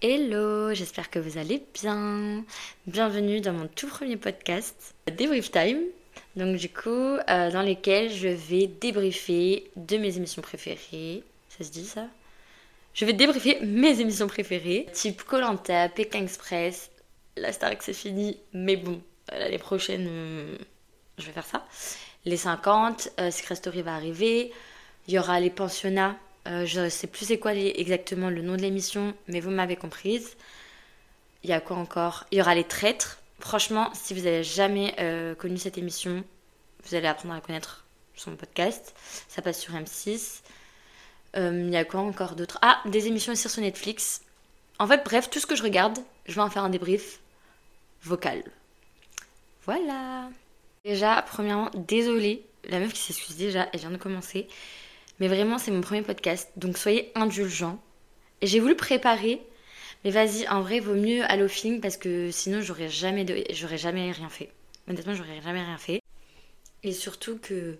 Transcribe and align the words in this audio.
Hello, 0.00 0.72
j'espère 0.74 1.10
que 1.10 1.18
vous 1.18 1.38
allez 1.38 1.60
bien. 1.74 2.44
Bienvenue 2.86 3.40
dans 3.40 3.52
mon 3.52 3.66
tout 3.66 3.88
premier 3.88 4.16
podcast, 4.16 4.94
Débrief 5.16 5.50
Time. 5.50 5.80
Donc 6.36 6.54
du 6.54 6.68
coup, 6.68 6.88
euh, 6.88 7.50
dans 7.50 7.62
lesquels 7.62 8.08
je 8.08 8.28
vais 8.28 8.68
débriefer 8.68 9.68
de 9.74 9.96
mes 9.96 10.16
émissions 10.16 10.40
préférées. 10.40 11.24
Ça 11.48 11.64
se 11.64 11.72
dit 11.72 11.84
ça? 11.84 12.06
Je 12.94 13.06
vais 13.06 13.12
débriefer 13.12 13.58
mes 13.60 14.00
émissions 14.00 14.28
préférées, 14.28 14.86
type 14.92 15.24
Colanta, 15.24 15.88
Pékin 15.88 16.22
Express. 16.22 16.92
La 17.36 17.52
Star 17.52 17.72
c'est 17.80 17.92
fini, 17.92 18.38
mais 18.52 18.76
bon, 18.76 19.00
l'année 19.32 19.58
prochaine, 19.58 20.06
euh, 20.08 20.58
je 21.18 21.26
vais 21.26 21.32
faire 21.32 21.46
ça. 21.46 21.66
Les 22.24 22.36
50, 22.36 23.08
euh, 23.18 23.32
Secret 23.32 23.56
Story 23.56 23.82
va 23.82 23.96
arriver. 23.96 24.52
Il 25.08 25.14
y 25.14 25.18
aura 25.18 25.40
les 25.40 25.50
pensionnats 25.50 26.16
euh, 26.48 26.66
je 26.66 26.80
ne 26.80 26.88
sais 26.88 27.06
plus 27.06 27.26
c'est 27.26 27.38
quoi 27.38 27.54
exactement 27.54 28.30
le 28.30 28.42
nom 28.42 28.56
de 28.56 28.62
l'émission, 28.62 29.14
mais 29.26 29.40
vous 29.40 29.50
m'avez 29.50 29.76
comprise. 29.76 30.36
Il 31.44 31.50
y 31.50 31.52
a 31.52 31.60
quoi 31.60 31.76
encore? 31.76 32.24
Il 32.30 32.38
y 32.38 32.40
aura 32.40 32.54
les 32.54 32.64
traîtres. 32.64 33.18
Franchement, 33.38 33.90
si 33.94 34.14
vous 34.14 34.22
n'avez 34.22 34.42
jamais 34.42 34.94
euh, 34.98 35.34
connu 35.34 35.58
cette 35.58 35.78
émission, 35.78 36.24
vous 36.84 36.94
allez 36.94 37.06
apprendre 37.06 37.34
à 37.34 37.36
la 37.36 37.40
connaître 37.42 37.84
sur 38.14 38.30
mon 38.30 38.36
podcast. 38.36 38.94
Ça 39.28 39.42
passe 39.42 39.60
sur 39.60 39.74
M6. 39.74 40.40
Euh, 41.36 41.64
il 41.66 41.70
y 41.72 41.76
a 41.76 41.84
quoi 41.84 42.00
encore 42.00 42.34
d'autre? 42.34 42.58
Ah, 42.62 42.80
des 42.86 43.06
émissions 43.06 43.32
aussi 43.32 43.48
sur 43.48 43.62
Netflix. 43.62 44.22
En 44.78 44.86
fait, 44.86 45.04
bref, 45.04 45.30
tout 45.30 45.40
ce 45.40 45.46
que 45.46 45.54
je 45.54 45.62
regarde, 45.62 45.98
je 46.26 46.34
vais 46.34 46.40
en 46.40 46.50
faire 46.50 46.64
un 46.64 46.70
débrief 46.70 47.20
vocal. 48.02 48.42
Voilà. 49.64 50.30
Déjà, 50.84 51.22
premièrement, 51.22 51.70
désolée, 51.74 52.42
la 52.64 52.80
meuf 52.80 52.92
qui 52.92 53.00
s'excuse 53.00 53.36
déjà, 53.36 53.68
elle 53.72 53.80
vient 53.80 53.90
de 53.90 53.96
commencer. 53.96 54.48
Mais 55.20 55.28
vraiment, 55.28 55.58
c'est 55.58 55.70
mon 55.70 55.80
premier 55.80 56.02
podcast, 56.02 56.50
donc 56.56 56.78
soyez 56.78 57.10
indulgents. 57.14 57.82
J'ai 58.42 58.60
voulu 58.60 58.76
préparer, 58.76 59.40
mais 60.04 60.10
vas-y, 60.10 60.46
en 60.48 60.62
vrai, 60.62 60.80
vaut 60.80 60.94
mieux 60.94 61.24
aller 61.24 61.42
au 61.42 61.80
parce 61.80 61.96
que 61.96 62.30
sinon, 62.30 62.60
j'aurais 62.60 62.88
jamais, 62.88 63.26
j'aurais 63.50 63.78
jamais 63.78 64.12
rien 64.12 64.28
fait. 64.28 64.52
Honnêtement, 64.88 65.14
j'aurais 65.14 65.42
jamais 65.42 65.62
rien 65.62 65.78
fait. 65.78 66.00
Et 66.84 66.92
surtout 66.92 67.38
que 67.38 67.78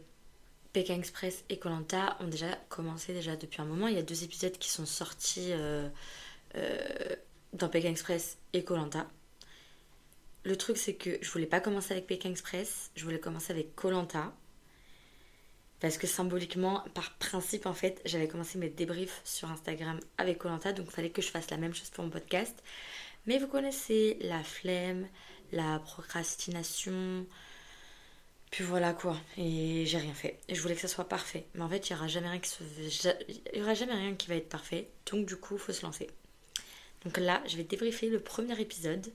Pékin 0.73 0.97
Express 0.97 1.45
et 1.49 1.59
Colanta 1.59 2.17
ont 2.21 2.27
déjà 2.27 2.59
commencé 2.69 3.15
depuis 3.15 3.63
un 3.63 3.65
moment. 3.65 3.89
Il 3.89 3.95
y 3.95 3.99
a 3.99 4.03
deux 4.03 4.25
épisodes 4.25 4.57
qui 4.59 4.69
sont 4.69 4.87
sortis 4.87 5.53
euh, 5.53 5.89
euh, 6.57 6.79
dans 7.53 7.69
Pékin 7.69 7.91
Express 7.91 8.37
et 8.53 8.65
Colanta. 8.65 9.07
Le 10.45 10.57
truc, 10.57 10.77
c'est 10.77 10.95
que 10.95 11.19
je 11.21 11.31
voulais 11.31 11.47
pas 11.47 11.61
commencer 11.61 11.93
avec 11.93 12.07
Pékin 12.07 12.31
Express, 12.31 12.91
je 12.97 13.05
voulais 13.05 13.19
commencer 13.19 13.53
avec 13.53 13.75
Colanta. 13.75 14.33
Parce 15.81 15.97
que 15.97 16.07
symboliquement, 16.07 16.85
par 16.95 17.15
principe, 17.19 17.67
en 17.67 17.75
fait, 17.75 18.01
j'avais 18.05 18.27
commencé 18.27 18.59
mes 18.59 18.69
débriefs 18.69 19.21
sur 19.25 19.51
Instagram 19.51 20.01
avec 20.17 20.39
Colanta, 20.39 20.73
donc 20.73 20.87
il 20.89 20.93
fallait 20.93 21.11
que 21.11 21.23
je 21.23 21.29
fasse 21.29 21.51
la 21.51 21.57
même 21.57 21.75
chose 21.75 21.91
pour 21.91 22.05
mon 22.05 22.11
podcast. 22.11 22.63
Mais 23.27 23.39
vous 23.39 23.47
connaissez 23.47 24.19
la 24.21 24.43
flemme, 24.43 25.07
la 25.53 25.79
procrastination, 25.79 27.27
puis 28.51 28.65
voilà 28.65 28.93
quoi. 28.93 29.17
Et 29.37 29.85
j'ai 29.87 29.99
rien 29.99 30.15
fait. 30.15 30.39
Et 30.49 30.55
je 30.55 30.63
voulais 30.63 30.75
que 30.75 30.81
ça 30.81 30.89
soit 30.89 31.09
parfait. 31.09 31.47
Mais 31.55 31.63
en 31.63 31.69
fait, 31.69 31.89
il 31.89 31.93
n'y 31.93 31.99
aura 31.99 32.09
jamais 32.09 32.29
rien 32.29 32.41
qui 32.41 33.61
aura 33.61 33.75
jamais 33.75 33.95
rien 33.95 34.15
qui 34.15 34.29
va 34.29 34.37
être 34.37 34.49
parfait. 34.49 34.89
Donc 35.11 35.27
du 35.27 35.37
coup, 35.37 35.59
faut 35.59 35.73
se 35.73 35.83
lancer. 35.83 36.09
Donc 37.05 37.19
là, 37.19 37.43
je 37.47 37.57
vais 37.57 37.65
débriefer 37.65 38.09
le 38.09 38.21
premier 38.21 38.61
épisode 38.61 39.07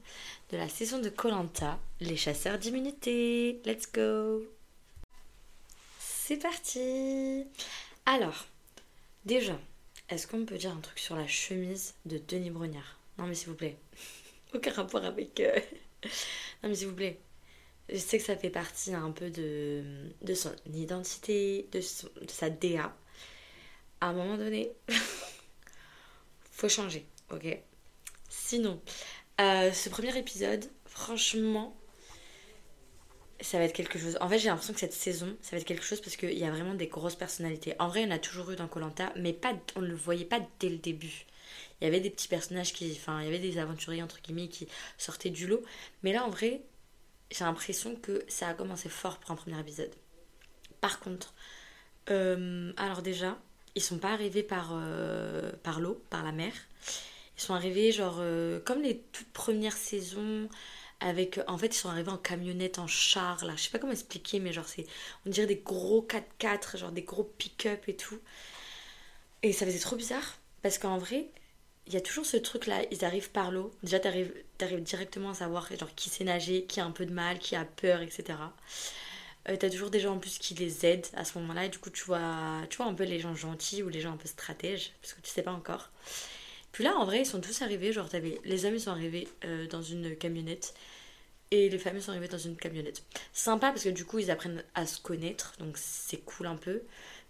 de 0.51 0.57
la 0.57 0.69
saison 0.69 0.99
de 0.99 1.09
Colanta, 1.09 1.79
les 1.99 2.15
chasseurs 2.15 2.57
d'immunité. 2.57 3.61
Let's 3.65 3.91
go 3.91 4.43
c'est 6.25 6.37
parti 6.37 7.43
Alors, 8.05 8.45
déjà, 9.25 9.59
est-ce 10.07 10.25
qu'on 10.25 10.45
peut 10.45 10.57
dire 10.57 10.71
un 10.71 10.79
truc 10.79 10.97
sur 10.97 11.17
la 11.17 11.27
chemise 11.27 11.95
de 12.05 12.17
Denis 12.17 12.49
Brognard? 12.49 12.97
Non 13.17 13.27
mais 13.27 13.35
s'il 13.35 13.49
vous 13.49 13.55
plaît. 13.55 13.75
Aucun 14.53 14.71
rapport 14.71 15.03
avec... 15.03 15.41
Euh, 15.41 15.59
non 16.63 16.69
mais 16.69 16.75
s'il 16.75 16.87
vous 16.87 16.95
plaît. 16.95 17.19
Je 17.89 17.97
sais 17.97 18.19
que 18.19 18.23
ça 18.23 18.37
fait 18.37 18.49
partie 18.49 18.93
un 18.93 19.11
peu 19.11 19.29
de, 19.31 20.33
son 20.33 20.55
identité, 20.73 21.67
de, 21.73 21.81
sa 21.81 22.49
DA. 22.49 22.95
À 23.99 24.07
un 24.07 24.13
moment 24.13 24.37
donné, 24.37 24.71
faut 26.51 26.69
changer, 26.69 27.05
ok? 27.31 27.59
Sinon, 28.29 28.81
euh, 29.41 29.73
ce 29.73 29.89
premier 29.89 30.17
épisode, 30.17 30.63
franchement, 30.85 31.75
ça 33.43 33.57
va 33.57 33.65
être 33.65 33.73
quelque 33.73 33.99
chose. 33.99 34.17
En 34.21 34.29
fait, 34.29 34.39
j'ai 34.39 34.49
l'impression 34.49 34.73
que 34.73 34.79
cette 34.79 34.93
saison, 34.93 35.35
ça 35.41 35.51
va 35.51 35.57
être 35.57 35.67
quelque 35.67 35.83
chose 35.83 36.01
parce 36.01 36.15
qu'il 36.15 36.37
y 36.37 36.45
a 36.45 36.51
vraiment 36.51 36.73
des 36.73 36.87
grosses 36.87 37.15
personnalités. 37.15 37.75
En 37.79 37.87
vrai, 37.89 38.05
on 38.07 38.11
a 38.11 38.19
toujours 38.19 38.49
eu 38.51 38.55
dans 38.55 38.67
Colanta, 38.67 39.11
mais 39.17 39.33
pas, 39.33 39.53
on 39.75 39.81
ne 39.81 39.87
le 39.87 39.95
voyait 39.95 40.25
pas 40.25 40.39
dès 40.59 40.69
le 40.69 40.77
début. 40.77 41.25
Il 41.81 41.85
y 41.85 41.87
avait 41.87 41.99
des 41.99 42.09
petits 42.09 42.27
personnages 42.27 42.73
qui. 42.73 42.91
Enfin, 42.93 43.21
il 43.21 43.25
y 43.25 43.27
avait 43.27 43.39
des 43.39 43.57
aventuriers, 43.57 44.01
entre 44.01 44.21
guillemets, 44.21 44.47
qui 44.47 44.67
sortaient 44.97 45.29
du 45.29 45.47
lot. 45.47 45.61
Mais 46.01 46.13
là, 46.13 46.23
en 46.25 46.29
vrai, 46.29 46.61
j'ai 47.31 47.43
l'impression 47.43 47.95
que 47.95 48.23
ça 48.27 48.47
a 48.47 48.53
commencé 48.53 48.89
fort 48.89 49.17
pour 49.17 49.31
un 49.31 49.35
premier 49.35 49.59
épisode. 49.59 49.91
Par 50.79 50.99
contre, 50.99 51.33
euh, 52.09 52.71
alors 52.77 53.01
déjà, 53.01 53.37
ils 53.75 53.81
sont 53.81 53.97
pas 53.97 54.11
arrivés 54.11 54.43
par, 54.43 54.71
euh, 54.73 55.51
par 55.63 55.79
l'eau, 55.79 56.01
par 56.09 56.23
la 56.23 56.31
mer. 56.31 56.53
Ils 57.37 57.41
sont 57.41 57.53
arrivés, 57.53 57.91
genre, 57.91 58.17
euh, 58.19 58.59
comme 58.61 58.81
les 58.81 58.99
toutes 59.11 59.31
premières 59.33 59.75
saisons 59.75 60.47
avec 61.03 61.39
en 61.47 61.57
fait 61.57 61.67
ils 61.67 61.77
sont 61.77 61.89
arrivés 61.89 62.09
en 62.09 62.17
camionnette 62.17 62.79
en 62.79 62.87
char 62.87 63.45
là 63.45 63.53
je 63.57 63.63
sais 63.63 63.69
pas 63.69 63.77
comment 63.77 63.91
expliquer 63.91 64.39
mais 64.39 64.53
genre 64.53 64.67
c'est 64.67 64.87
on 65.25 65.29
dirait 65.29 65.47
des 65.47 65.61
gros 65.63 66.07
4x4 66.09 66.77
genre 66.77 66.91
des 66.91 67.01
gros 67.01 67.25
pick-up 67.37 67.83
et 67.87 67.95
tout 67.95 68.19
et 69.43 69.51
ça 69.51 69.65
faisait 69.65 69.79
trop 69.79 69.97
bizarre 69.97 70.37
parce 70.61 70.77
qu'en 70.77 70.97
vrai 70.97 71.27
il 71.87 71.93
y 71.93 71.97
a 71.97 72.01
toujours 72.01 72.25
ce 72.25 72.37
truc 72.37 72.67
là 72.67 72.81
ils 72.89 73.03
arrivent 73.03 73.31
par 73.31 73.51
l'eau 73.51 73.73
déjà 73.83 73.99
t'arrives 73.99 74.33
arrives 74.61 74.81
directement 74.81 75.31
à 75.31 75.33
savoir 75.33 75.67
genre 75.77 75.93
qui 75.93 76.09
sait 76.09 76.23
nager 76.23 76.63
qui 76.63 76.79
a 76.79 76.85
un 76.85 76.91
peu 76.91 77.05
de 77.05 77.13
mal 77.13 77.37
qui 77.37 77.57
a 77.57 77.65
peur 77.65 78.01
etc 78.01 78.39
euh, 79.49 79.57
t'as 79.57 79.69
toujours 79.69 79.89
des 79.89 79.99
gens 79.99 80.15
en 80.15 80.19
plus 80.19 80.39
qui 80.39 80.53
les 80.53 80.85
aident 80.85 81.07
à 81.15 81.25
ce 81.25 81.37
moment 81.37 81.53
là 81.53 81.65
et 81.65 81.69
du 81.69 81.79
coup 81.79 81.89
tu 81.89 82.05
vois 82.05 82.61
tu 82.69 82.77
vois 82.77 82.85
un 82.85 82.93
peu 82.93 83.03
les 83.03 83.19
gens 83.19 83.35
gentils 83.35 83.83
ou 83.83 83.89
les 83.89 83.99
gens 83.99 84.13
un 84.13 84.17
peu 84.17 84.29
stratèges 84.29 84.93
parce 85.01 85.13
que 85.13 85.21
tu 85.21 85.29
sais 85.29 85.43
pas 85.43 85.51
encore 85.51 85.89
puis 86.73 86.83
là, 86.83 86.97
en 86.97 87.05
vrai, 87.05 87.19
ils 87.19 87.25
sont 87.25 87.39
tous 87.39 87.61
arrivés. 87.61 87.93
Genre, 87.93 88.09
t'avais 88.09 88.41
les 88.43 88.65
hommes, 88.65 88.77
sont 88.77 88.91
arrivés 88.91 89.29
euh, 89.45 89.67
dans 89.67 89.83
une 89.83 90.17
camionnette. 90.17 90.73
Et 91.53 91.69
les 91.69 91.77
femmes, 91.77 92.01
sont 92.01 92.09
arrivées 92.09 92.27
dans 92.27 92.39
une 92.39 92.55
camionnette. 92.55 93.03
Sympa 93.31 93.69
parce 93.69 93.83
que 93.83 93.89
du 93.89 94.05
coup, 94.05 94.17
ils 94.17 94.31
apprennent 94.31 94.63
à 94.73 94.87
se 94.87 94.99
connaître. 94.99 95.53
Donc, 95.59 95.77
c'est 95.77 96.17
cool 96.17 96.47
un 96.47 96.55
peu. 96.55 96.81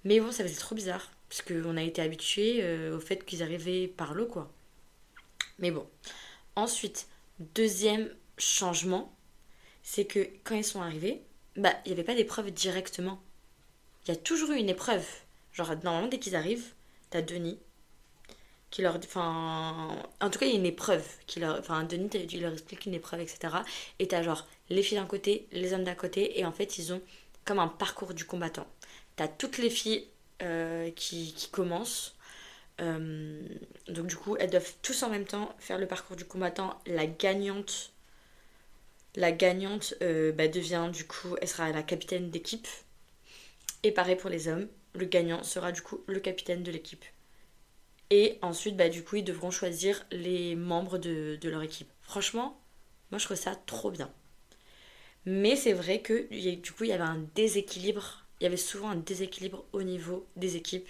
Mais 0.06 0.22
bon, 0.22 0.32
ça 0.32 0.46
faisait 0.46 0.56
trop 0.56 0.76
bizarre. 0.76 1.12
Parce 1.28 1.42
qu'on 1.42 1.76
a 1.76 1.84
été 1.84 2.02
habitués 2.02 2.60
euh, 2.62 2.96
au 2.96 3.02
fait 3.02 3.26
qu'ils 3.26 3.44
arrivaient 3.44 3.90
par 3.90 4.14
l'eau, 4.14 4.26
quoi. 4.26 4.50
Mais 5.60 5.72
bon. 5.72 5.86
Ensuite, 6.56 7.08
deuxième 7.54 8.16
changement, 8.38 9.14
c'est 9.82 10.06
que 10.06 10.30
quand 10.46 10.56
ils 10.56 10.64
sont 10.64 10.82
arrivés, 10.82 11.22
bah, 11.58 11.74
il 11.84 11.90
n'y 11.90 11.94
avait 11.94 12.06
pas 12.06 12.16
d'épreuve 12.16 12.50
directement. 12.52 13.22
Il 14.06 14.12
y 14.12 14.14
a 14.14 14.18
toujours 14.18 14.52
eu 14.52 14.58
une 14.58 14.70
épreuve. 14.70 15.06
Genre, 15.52 15.76
normalement, 15.84 16.08
dès 16.08 16.20
qu'ils 16.20 16.38
arrivent, 16.38 16.72
t'as 17.10 17.22
Denis, 17.22 17.60
leur 18.82 18.96
en 18.96 20.30
tout 20.32 20.40
cas 20.40 20.46
il 20.46 20.52
y 20.52 20.56
a 20.56 20.58
une 20.58 20.66
épreuve 20.66 21.06
qui 21.28 21.40
leur 21.40 21.60
enfin 21.60 21.84
Denis 21.84 22.10
il 22.14 22.42
leur 22.42 22.54
explique 22.54 22.86
une 22.86 22.96
épreuve 22.96 23.22
etc 23.22 23.56
et 24.00 24.08
t'as 24.08 24.24
genre 24.24 24.48
les 24.70 24.82
filles 24.82 24.98
d'un 24.98 25.06
côté 25.06 25.48
les 25.52 25.74
hommes 25.74 25.84
d'un 25.84 25.96
côté 25.96 26.40
et 26.40 26.46
en 26.46 26.52
fait 26.52 26.78
ils 26.78 26.92
ont 26.92 27.02
comme 27.46 27.60
un 27.60 27.68
parcours 27.68 28.14
du 28.14 28.26
combattant. 28.26 28.68
T'as 29.16 29.28
toutes 29.28 29.58
les 29.58 29.70
filles 29.70 30.08
euh, 30.42 30.90
qui, 30.92 31.34
qui, 31.34 31.50
commencent 31.50 32.16
euh, 32.82 33.42
donc 33.88 34.08
du 34.08 34.16
coup 34.16 34.36
elles 34.38 34.50
doivent 34.50 34.74
tous 34.82 35.04
en 35.04 35.10
même 35.10 35.26
temps 35.26 35.54
faire 35.60 35.78
le 35.78 35.88
parcours 35.88 36.16
du 36.16 36.26
combattant. 36.26 36.80
La 36.86 37.06
gagnante 37.06 37.92
la 39.16 39.32
gagnante 39.32 39.94
euh, 40.02 40.32
bah, 40.32 40.48
devient 40.48 40.90
du 40.92 41.06
coup 41.06 41.36
elle 41.42 41.48
sera 41.48 41.70
la 41.72 41.84
capitaine 41.84 42.32
d'équipe. 42.32 42.68
Et 43.84 43.92
pareil 43.92 44.16
pour 44.16 44.30
les 44.30 44.48
hommes 44.48 44.68
le 44.96 45.06
gagnant 45.06 45.44
sera 45.44 45.72
du 45.72 45.82
coup 45.82 46.04
le 46.08 46.20
capitaine 46.20 46.64
de 46.64 46.72
l'équipe 46.72 47.06
et 48.10 48.38
ensuite, 48.42 48.76
bah, 48.76 48.90
du 48.90 49.04
coup, 49.04 49.18
ils 49.18 49.24
devront 49.24 49.52
choisir 49.52 50.06
les 50.12 50.56
membres 50.56 50.98
de, 50.98 51.38
leur 51.44 51.64
équipe. 51.64 51.90
Franchement, 52.02 52.60
moi, 53.12 53.20
je 53.20 53.26
trouve 53.26 53.38
ça 53.38 53.56
trop 53.66 53.92
bien. 53.92 54.12
Mais 55.26 55.56
c'est 55.56 55.74
vrai 55.74 56.02
que 56.02 56.28
du 56.56 56.72
coup, 56.74 56.84
il 56.84 56.90
y 56.90 56.94
avait 56.94 57.04
un 57.04 57.26
déséquilibre. 57.36 58.26
Il 58.40 58.44
y 58.44 58.48
avait 58.48 58.58
souvent 58.58 58.90
un 58.90 58.96
déséquilibre 58.96 59.64
au 59.72 59.84
niveau 59.84 60.28
des 60.36 60.58
équipes. 60.58 60.88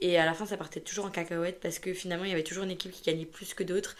Et 0.00 0.18
à 0.18 0.24
la 0.24 0.34
fin, 0.34 0.46
ça 0.46 0.56
partait 0.56 0.80
toujours 0.80 1.06
en 1.06 1.10
cacahuète 1.10 1.60
parce 1.60 1.78
que 1.78 1.94
finalement, 1.94 2.24
il 2.24 2.30
y 2.30 2.32
avait 2.32 2.44
toujours 2.44 2.64
une 2.64 2.70
équipe 2.70 2.92
qui 2.92 3.02
gagnait 3.02 3.26
plus 3.26 3.54
que 3.54 3.62
d'autres. 3.62 3.96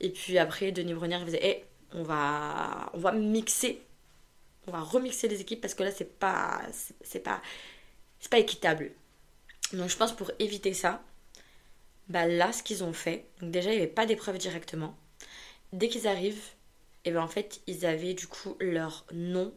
Et 0.00 0.10
puis 0.10 0.38
après, 0.38 0.72
Denis 0.72 0.94
Brunière, 0.94 1.24
faisait 1.24 1.44
hey, 1.44 1.64
on 1.92 2.02
va, 2.02 2.90
on 2.94 2.98
va 2.98 3.12
mixer. 3.12 3.82
On 4.66 4.72
va 4.72 4.80
remixer 4.80 5.28
les 5.28 5.40
équipes 5.40 5.60
parce 5.60 5.74
que 5.74 5.82
là, 5.82 5.90
c'est 5.90 6.18
pas, 6.18 6.60
c'est 7.02 7.20
pas, 7.20 7.42
c'est 8.20 8.30
pas 8.30 8.38
équitable. 8.38 8.92
Donc, 9.72 9.88
je 9.88 9.96
pense 9.96 10.14
pour 10.14 10.30
éviter 10.38 10.74
ça, 10.74 11.02
bah 12.08 12.26
là, 12.26 12.52
ce 12.52 12.62
qu'ils 12.62 12.84
ont 12.84 12.92
fait, 12.92 13.26
donc 13.40 13.50
déjà, 13.50 13.70
il 13.70 13.76
n'y 13.76 13.82
avait 13.82 13.92
pas 13.92 14.06
d'épreuve 14.06 14.38
directement. 14.38 14.96
Dès 15.72 15.88
qu'ils 15.88 16.06
arrivent, 16.06 16.54
et 17.04 17.10
eh 17.10 17.12
ben 17.12 17.22
en 17.22 17.28
fait, 17.28 17.60
ils 17.66 17.86
avaient 17.86 18.14
du 18.14 18.26
coup 18.26 18.56
leur 18.60 19.06
nom 19.12 19.54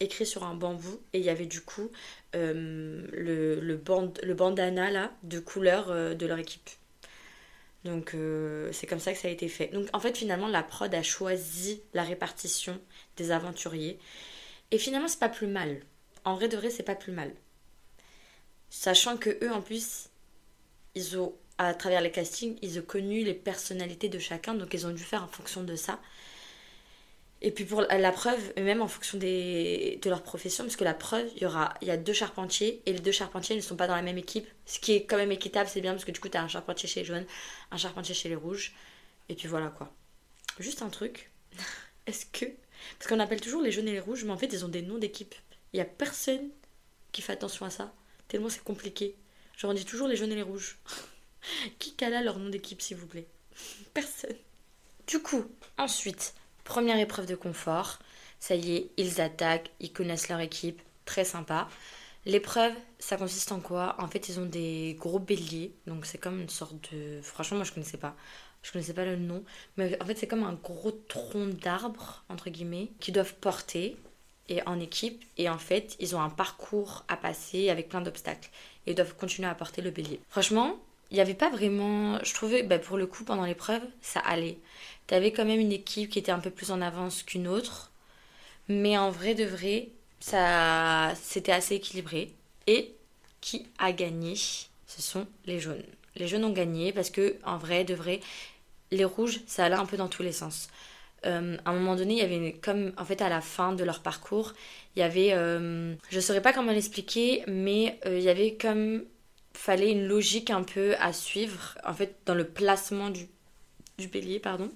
écrit 0.00 0.26
sur 0.26 0.44
un 0.44 0.54
bambou 0.54 1.00
et 1.12 1.18
il 1.18 1.24
y 1.24 1.30
avait 1.30 1.46
du 1.46 1.60
coup 1.60 1.90
euh, 2.34 3.06
le, 3.12 3.60
le, 3.60 3.80
le 4.22 4.34
bandana 4.34 4.90
là 4.90 5.12
de 5.22 5.38
couleur 5.38 5.90
euh, 5.90 6.14
de 6.14 6.26
leur 6.26 6.38
équipe. 6.38 6.70
Donc 7.84 8.14
euh, 8.14 8.70
c'est 8.72 8.86
comme 8.86 8.98
ça 8.98 9.12
que 9.12 9.18
ça 9.18 9.28
a 9.28 9.30
été 9.30 9.48
fait. 9.48 9.68
Donc 9.68 9.88
en 9.92 10.00
fait 10.00 10.16
finalement 10.16 10.48
la 10.48 10.62
prod 10.62 10.94
a 10.94 11.02
choisi 11.02 11.82
la 11.94 12.02
répartition 12.02 12.80
des 13.16 13.30
aventuriers. 13.30 13.98
Et 14.70 14.78
finalement 14.78 15.08
c'est 15.08 15.18
pas 15.18 15.28
plus 15.28 15.46
mal. 15.46 15.80
En 16.24 16.34
vrai 16.34 16.48
de 16.48 16.56
vrai 16.56 16.70
c'est 16.70 16.82
pas 16.82 16.94
plus 16.94 17.12
mal. 17.12 17.32
Sachant 18.68 19.16
que 19.16 19.30
eux 19.44 19.50
en 19.50 19.62
plus, 19.62 20.10
ils 20.94 21.18
ont, 21.18 21.34
à 21.60 21.74
travers 21.74 22.00
les 22.00 22.10
castings, 22.10 22.56
ils 22.62 22.78
ont 22.78 22.82
connu 22.82 23.22
les 23.22 23.34
personnalités 23.34 24.08
de 24.08 24.18
chacun, 24.18 24.54
donc 24.54 24.72
ils 24.72 24.86
ont 24.86 24.92
dû 24.92 25.04
faire 25.04 25.22
en 25.22 25.28
fonction 25.28 25.62
de 25.62 25.76
ça. 25.76 26.00
Et 27.42 27.50
puis 27.50 27.66
pour 27.66 27.82
la 27.82 28.12
preuve, 28.12 28.40
même 28.56 28.80
en 28.80 28.88
fonction 28.88 29.18
de 29.18 30.08
leur 30.08 30.22
profession, 30.22 30.64
parce 30.64 30.76
que 30.76 30.84
la 30.84 30.94
preuve, 30.94 31.28
il 31.36 31.42
y, 31.42 31.46
aura, 31.46 31.74
il 31.82 31.88
y 31.88 31.90
a 31.90 31.98
deux 31.98 32.14
charpentiers, 32.14 32.80
et 32.86 32.94
les 32.94 32.98
deux 32.98 33.12
charpentiers 33.12 33.56
ne 33.56 33.60
sont 33.60 33.76
pas 33.76 33.86
dans 33.86 33.94
la 33.94 34.00
même 34.00 34.16
équipe. 34.16 34.48
Ce 34.64 34.78
qui 34.80 34.92
est 34.92 35.04
quand 35.04 35.18
même 35.18 35.32
équitable, 35.32 35.68
c'est 35.68 35.82
bien, 35.82 35.92
parce 35.92 36.06
que 36.06 36.12
du 36.12 36.18
coup, 36.18 36.30
tu 36.30 36.38
as 36.38 36.42
un 36.42 36.48
charpentier 36.48 36.88
chez 36.88 37.00
les 37.00 37.06
jaunes, 37.06 37.26
un 37.70 37.76
charpentier 37.76 38.14
chez 38.14 38.30
les 38.30 38.36
rouges, 38.36 38.74
et 39.28 39.34
puis 39.34 39.46
voilà 39.46 39.68
quoi. 39.68 39.92
Juste 40.60 40.80
un 40.80 40.88
truc, 40.88 41.30
est-ce 42.06 42.24
que... 42.24 42.46
Parce 42.98 43.06
qu'on 43.06 43.20
appelle 43.20 43.42
toujours 43.42 43.60
les 43.60 43.70
jaunes 43.70 43.88
et 43.88 43.92
les 43.92 44.00
rouges, 44.00 44.24
mais 44.24 44.32
en 44.32 44.38
fait, 44.38 44.50
ils 44.50 44.64
ont 44.64 44.68
des 44.68 44.80
noms 44.80 44.96
d'équipe. 44.96 45.34
Il 45.74 45.76
n'y 45.76 45.82
a 45.82 45.84
personne 45.84 46.48
qui 47.12 47.20
fait 47.20 47.34
attention 47.34 47.66
à 47.66 47.70
ça, 47.70 47.92
tellement 48.28 48.48
c'est 48.48 48.64
compliqué. 48.64 49.14
Je 49.58 49.70
dis 49.74 49.84
toujours 49.84 50.08
les 50.08 50.16
jaunes 50.16 50.32
et 50.32 50.36
les 50.36 50.42
rouges. 50.42 50.78
qui 51.78 51.94
cala 51.94 52.22
leur 52.22 52.38
nom 52.38 52.48
d'équipe, 52.48 52.82
s'il 52.82 52.96
vous 52.96 53.06
plaît? 53.06 53.26
Personne. 53.94 54.36
Du 55.06 55.20
coup, 55.20 55.44
ensuite, 55.78 56.34
Première 56.70 57.00
épreuve 57.00 57.26
de 57.26 57.34
confort. 57.34 57.98
Ça 58.38 58.54
y 58.54 58.76
est, 58.76 58.90
ils 58.96 59.20
attaquent, 59.20 59.72
ils 59.80 59.92
connaissent 59.92 60.28
leur 60.28 60.38
équipe. 60.38 60.80
Très 61.04 61.24
sympa. 61.24 61.68
L'épreuve, 62.26 62.74
ça 63.00 63.16
consiste 63.16 63.50
en 63.50 63.58
quoi? 63.58 63.96
En 63.98 64.06
fait, 64.06 64.28
ils 64.28 64.38
ont 64.38 64.46
des 64.46 64.96
gros 65.00 65.18
béliers. 65.18 65.74
Donc, 65.88 66.06
c'est 66.06 66.18
comme 66.18 66.40
une 66.40 66.48
sorte 66.48 66.92
de. 66.92 67.20
Franchement, 67.22 67.56
moi, 67.56 67.64
je 67.64 67.72
connaissais 67.72 67.96
pas. 67.96 68.14
Je 68.62 68.70
connaissais 68.70 68.92
pas 68.94 69.04
le 69.04 69.16
nom. 69.16 69.42
Mais 69.76 70.00
en 70.00 70.06
fait, 70.06 70.16
c'est 70.16 70.28
comme 70.28 70.44
un 70.44 70.52
gros 70.52 70.92
tronc 70.92 71.48
d'arbre, 71.60 72.22
entre 72.28 72.50
guillemets, 72.50 72.92
qu'ils 73.00 73.14
doivent 73.14 73.34
porter 73.34 73.96
et 74.48 74.62
en 74.68 74.78
équipe. 74.78 75.24
Et 75.38 75.48
en 75.48 75.58
fait, 75.58 75.96
ils 75.98 76.14
ont 76.14 76.20
un 76.20 76.30
parcours 76.30 77.04
à 77.08 77.16
passer 77.16 77.68
avec 77.68 77.88
plein 77.88 78.00
d'obstacles. 78.00 78.50
Et 78.86 78.92
ils 78.92 78.94
doivent 78.94 79.16
continuer 79.16 79.48
à 79.48 79.56
porter 79.56 79.82
le 79.82 79.90
bélier. 79.90 80.20
Franchement, 80.28 80.78
il 81.10 81.14
n'y 81.14 81.20
avait 81.20 81.34
pas 81.34 81.50
vraiment. 81.50 82.18
Je 82.24 82.34
trouvais, 82.34 82.62
bah, 82.62 82.78
pour 82.78 82.96
le 82.96 83.06
coup, 83.06 83.24
pendant 83.24 83.44
l'épreuve, 83.44 83.82
ça 84.00 84.20
allait. 84.20 84.58
Tu 85.06 85.14
avais 85.14 85.32
quand 85.32 85.44
même 85.44 85.60
une 85.60 85.72
équipe 85.72 86.10
qui 86.10 86.18
était 86.18 86.32
un 86.32 86.38
peu 86.38 86.50
plus 86.50 86.70
en 86.70 86.80
avance 86.80 87.22
qu'une 87.22 87.48
autre. 87.48 87.92
Mais 88.68 88.96
en 88.96 89.10
vrai 89.10 89.34
de 89.34 89.44
vrai, 89.44 89.88
ça 90.20 91.12
c'était 91.20 91.52
assez 91.52 91.76
équilibré. 91.76 92.32
Et 92.66 92.94
qui 93.40 93.66
a 93.78 93.92
gagné 93.92 94.34
Ce 94.36 95.02
sont 95.02 95.26
les 95.46 95.58
jaunes. 95.58 95.82
Les 96.16 96.28
jaunes 96.28 96.44
ont 96.44 96.52
gagné 96.52 96.92
parce 96.92 97.10
que, 97.10 97.36
en 97.44 97.58
vrai 97.58 97.84
de 97.84 97.94
vrai, 97.94 98.20
les 98.90 99.04
rouges, 99.04 99.40
ça 99.46 99.64
allait 99.64 99.76
un 99.76 99.86
peu 99.86 99.96
dans 99.96 100.08
tous 100.08 100.22
les 100.22 100.32
sens. 100.32 100.68
Euh, 101.26 101.56
à 101.64 101.70
un 101.70 101.74
moment 101.74 101.96
donné, 101.96 102.14
il 102.14 102.18
y 102.18 102.22
avait 102.22 102.52
comme 102.52 102.92
en 102.96 103.04
fait 103.04 103.20
à 103.22 103.28
la 103.28 103.40
fin 103.40 103.72
de 103.72 103.84
leur 103.84 104.00
parcours, 104.00 104.54
il 104.96 105.00
y 105.00 105.02
avait, 105.02 105.32
euh, 105.32 105.94
je 106.10 106.20
saurais 106.20 106.40
pas 106.40 106.52
comment 106.52 106.72
l'expliquer, 106.72 107.44
mais 107.46 107.98
euh, 108.06 108.18
il 108.18 108.24
y 108.24 108.28
avait 108.28 108.54
comme 108.54 109.04
fallait 109.52 109.90
une 109.90 110.06
logique 110.06 110.50
un 110.50 110.62
peu 110.62 110.94
à 110.98 111.12
suivre, 111.12 111.78
en 111.84 111.94
fait, 111.94 112.16
dans 112.26 112.34
le 112.34 112.46
placement 112.46 113.10
du, 113.10 113.28
du 113.98 114.08
bélier, 114.08 114.40
pardon. 114.40 114.70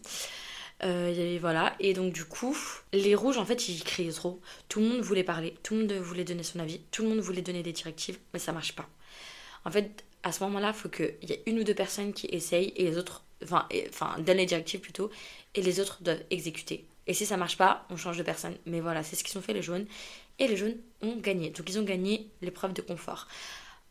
Euh, 0.83 1.39
voilà, 1.41 1.75
et 1.81 1.95
donc 1.95 2.13
du 2.13 2.25
coup, 2.25 2.57
les 2.93 3.15
rouges, 3.15 3.39
en 3.39 3.45
fait, 3.45 3.69
ils 3.69 3.83
criaient 3.83 4.13
trop. 4.13 4.41
Tout 4.69 4.81
le 4.81 4.87
monde 4.87 5.01
voulait 5.01 5.25
parler, 5.25 5.55
tout 5.63 5.75
le 5.75 5.81
monde 5.81 5.93
voulait 5.93 6.25
donner 6.25 6.43
son 6.43 6.59
avis, 6.59 6.81
tout 6.91 7.03
le 7.03 7.09
monde 7.11 7.21
voulait 7.21 7.43
donner 7.43 7.63
des 7.63 7.73
directives, 7.73 8.19
mais 8.33 8.39
ça 8.39 8.53
marche 8.53 8.75
pas. 8.75 8.89
En 9.65 9.71
fait, 9.71 10.05
à 10.23 10.33
ce 10.33 10.43
moment-là, 10.45 10.73
il 10.75 10.79
faut 10.79 10.89
qu'il 10.89 11.15
y 11.23 11.33
ait 11.33 11.43
une 11.47 11.61
ou 11.61 11.65
deux 11.65 11.75
personnes 11.75 12.13
qui 12.13 12.27
essayent 12.27 12.73
et 12.77 12.85
les 12.85 12.99
autres, 12.99 13.25
enfin, 13.43 13.69
enfin, 13.89 14.17
donnent 14.21 14.39
les 14.39 14.47
directives 14.47 14.81
plutôt, 14.81 15.11
et 15.55 15.63
les 15.63 15.81
autres 15.81 16.03
doivent 16.03 16.25
exécuter. 16.31 16.87
Et 17.07 17.15
si 17.15 17.27
ça 17.27 17.37
marche 17.37 17.57
pas, 17.57 17.87
on 17.91 17.97
change 17.97 18.17
de 18.17 18.23
personne. 18.23 18.57
Mais 18.67 18.81
voilà, 18.81 19.03
c'est 19.03 19.17
ce 19.17 19.25
qu'ils 19.25 19.39
ont 19.39 19.43
fait 19.43 19.53
les 19.53 19.63
jaunes. 19.63 19.87
Et 20.39 20.49
les 20.49 20.57
jaunes 20.57 20.77
ont 21.03 21.17
gagné. 21.17 21.51
Donc 21.51 21.69
ils 21.69 21.79
ont 21.79 21.83
gagné 21.85 22.29
l'épreuve 22.43 22.73
de 22.73 22.83
confort. 22.83 23.29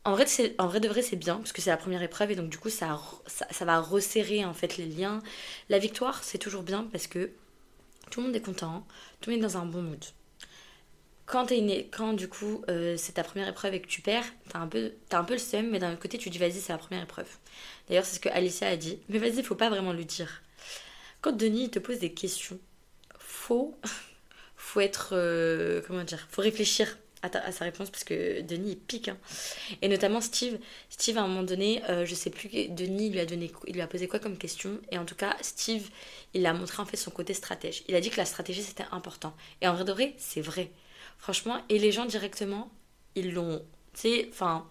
En 0.06 0.12
vrai, 0.12 0.26
en 0.58 0.68
vrai 0.68 0.82
de 0.82 0.88
vrai, 0.90 1.02
c'est 1.02 1.16
bien, 1.16 1.38
parce 1.38 1.54
que 1.54 1.62
c'est 1.62 1.70
la 1.70 1.78
première 1.78 2.02
épreuve, 2.04 2.32
et 2.32 2.36
donc 2.36 2.50
du 2.50 2.58
coup, 2.58 2.70
ça, 2.70 3.00
ça, 3.28 3.66
va 3.66 3.80
resserrer 3.80 4.44
en 4.44 4.54
fait 4.54 4.76
les 4.78 4.86
liens. 4.86 5.22
La 5.70 5.80
victoire, 5.80 6.24
c'est 6.24 6.38
toujours 6.38 6.64
bien, 6.64 6.88
parce 6.92 7.08
que 7.08 7.32
tout 8.12 8.20
le 8.20 8.28
monde 8.28 8.36
est 8.36 8.42
content, 8.42 8.86
tout 9.22 9.30
le 9.30 9.38
monde 9.38 9.46
est 9.46 9.48
dans 9.48 9.58
un 9.58 9.66
bon 9.66 9.82
mood. 9.82 10.04
Quand, 11.26 11.52
es 11.54 11.88
quand 11.90 12.12
du 12.12 12.28
coup, 12.28 12.64
euh, 12.70 12.98
c'est 12.98 13.14
ta 13.14 13.24
première 13.24 13.48
épreuve 13.48 13.76
et 13.76 13.82
que 13.82 13.88
tu 13.88 14.02
perds, 14.02 14.26
t'as 14.50 14.60
un, 14.60 14.68
peu, 14.68 14.92
un 15.12 15.24
peu 15.24 15.34
le 15.34 15.40
seum, 15.40 15.70
mais 15.70 15.80
d'un 15.80 15.94
autre 15.94 16.02
côté, 16.02 16.18
tu 16.18 16.30
dis, 16.30 16.38
vas-y, 16.38 16.60
c'est 16.60 16.74
la 16.74 16.80
première 16.80 17.04
épreuve. 17.04 17.30
D'ailleurs, 17.88 18.06
c'est 18.06 18.16
ce 18.16 18.20
que 18.20 18.30
Alicia 18.30 18.68
a 18.68 18.76
dit, 18.76 19.00
mais 19.08 19.20
vas-y, 19.20 19.42
faut 19.42 19.56
pas 19.56 19.70
vraiment 19.70 19.94
le 19.94 20.04
dire. 20.04 20.42
Quand 21.22 21.32
Denis 21.32 21.72
te 21.72 21.80
pose 21.80 22.00
des 22.00 22.14
questions, 22.14 22.60
faut, 23.18 23.78
faut 24.58 24.82
être, 24.82 25.12
euh, 25.14 25.82
comment 25.88 26.04
dire, 26.04 26.28
faut 26.30 26.42
réfléchir 26.42 26.98
à, 27.24 27.52
sa 27.52 27.66
réponse 27.66 27.90
parce 27.90 28.04
que 28.04 28.42
Denis 28.42 28.72
il 28.72 28.78
pique. 28.78 29.08
Hein. 29.08 29.18
Et 29.82 29.88
notamment 29.88 30.22
Steve. 30.22 30.60
Steve, 30.90 31.18
à 31.18 31.22
un 31.22 31.28
moment 31.28 31.44
donné, 31.44 31.84
euh, 31.90 32.06
je 32.06 32.16
sais 32.16 32.30
plus, 32.30 32.50
Denis 32.70 33.10
lui, 33.10 33.20
a 33.20 33.26
donné, 33.26 33.52
il 33.68 33.74
lui 33.74 33.82
a 33.82 33.88
posé 33.88 34.08
quoi 34.08 34.20
comme 34.20 34.38
question. 34.38 34.80
Et 34.92 34.98
en 34.98 35.06
tout 35.06 35.16
cas, 35.16 35.36
Steve, 35.42 35.90
il 36.34 36.46
a 36.46 36.54
montré 36.54 36.82
en 36.82 36.86
fait 36.86 36.98
son 36.98 37.12
côté 37.12 37.34
stratège. 37.34 37.84
Il 37.88 37.96
a 37.96 38.02
dit 38.02 38.10
que 38.10 38.18
la 38.18 38.26
stratégie 38.26 38.64
c'était 38.64 38.86
important. 38.92 39.34
Et 39.62 39.68
en 39.68 39.74
vrai 39.74 39.84
vrai, 39.84 40.14
c'est 40.18 40.42
vrai. 40.42 40.72
Franchement, 41.18 41.62
et 41.70 41.80
les 41.80 41.92
gens 41.92 42.06
directement, 42.06 42.70
ils 43.16 43.34
l'ont, 43.34 43.60
tu 43.94 44.02
sais, 44.02 44.28
enfin, 44.30 44.68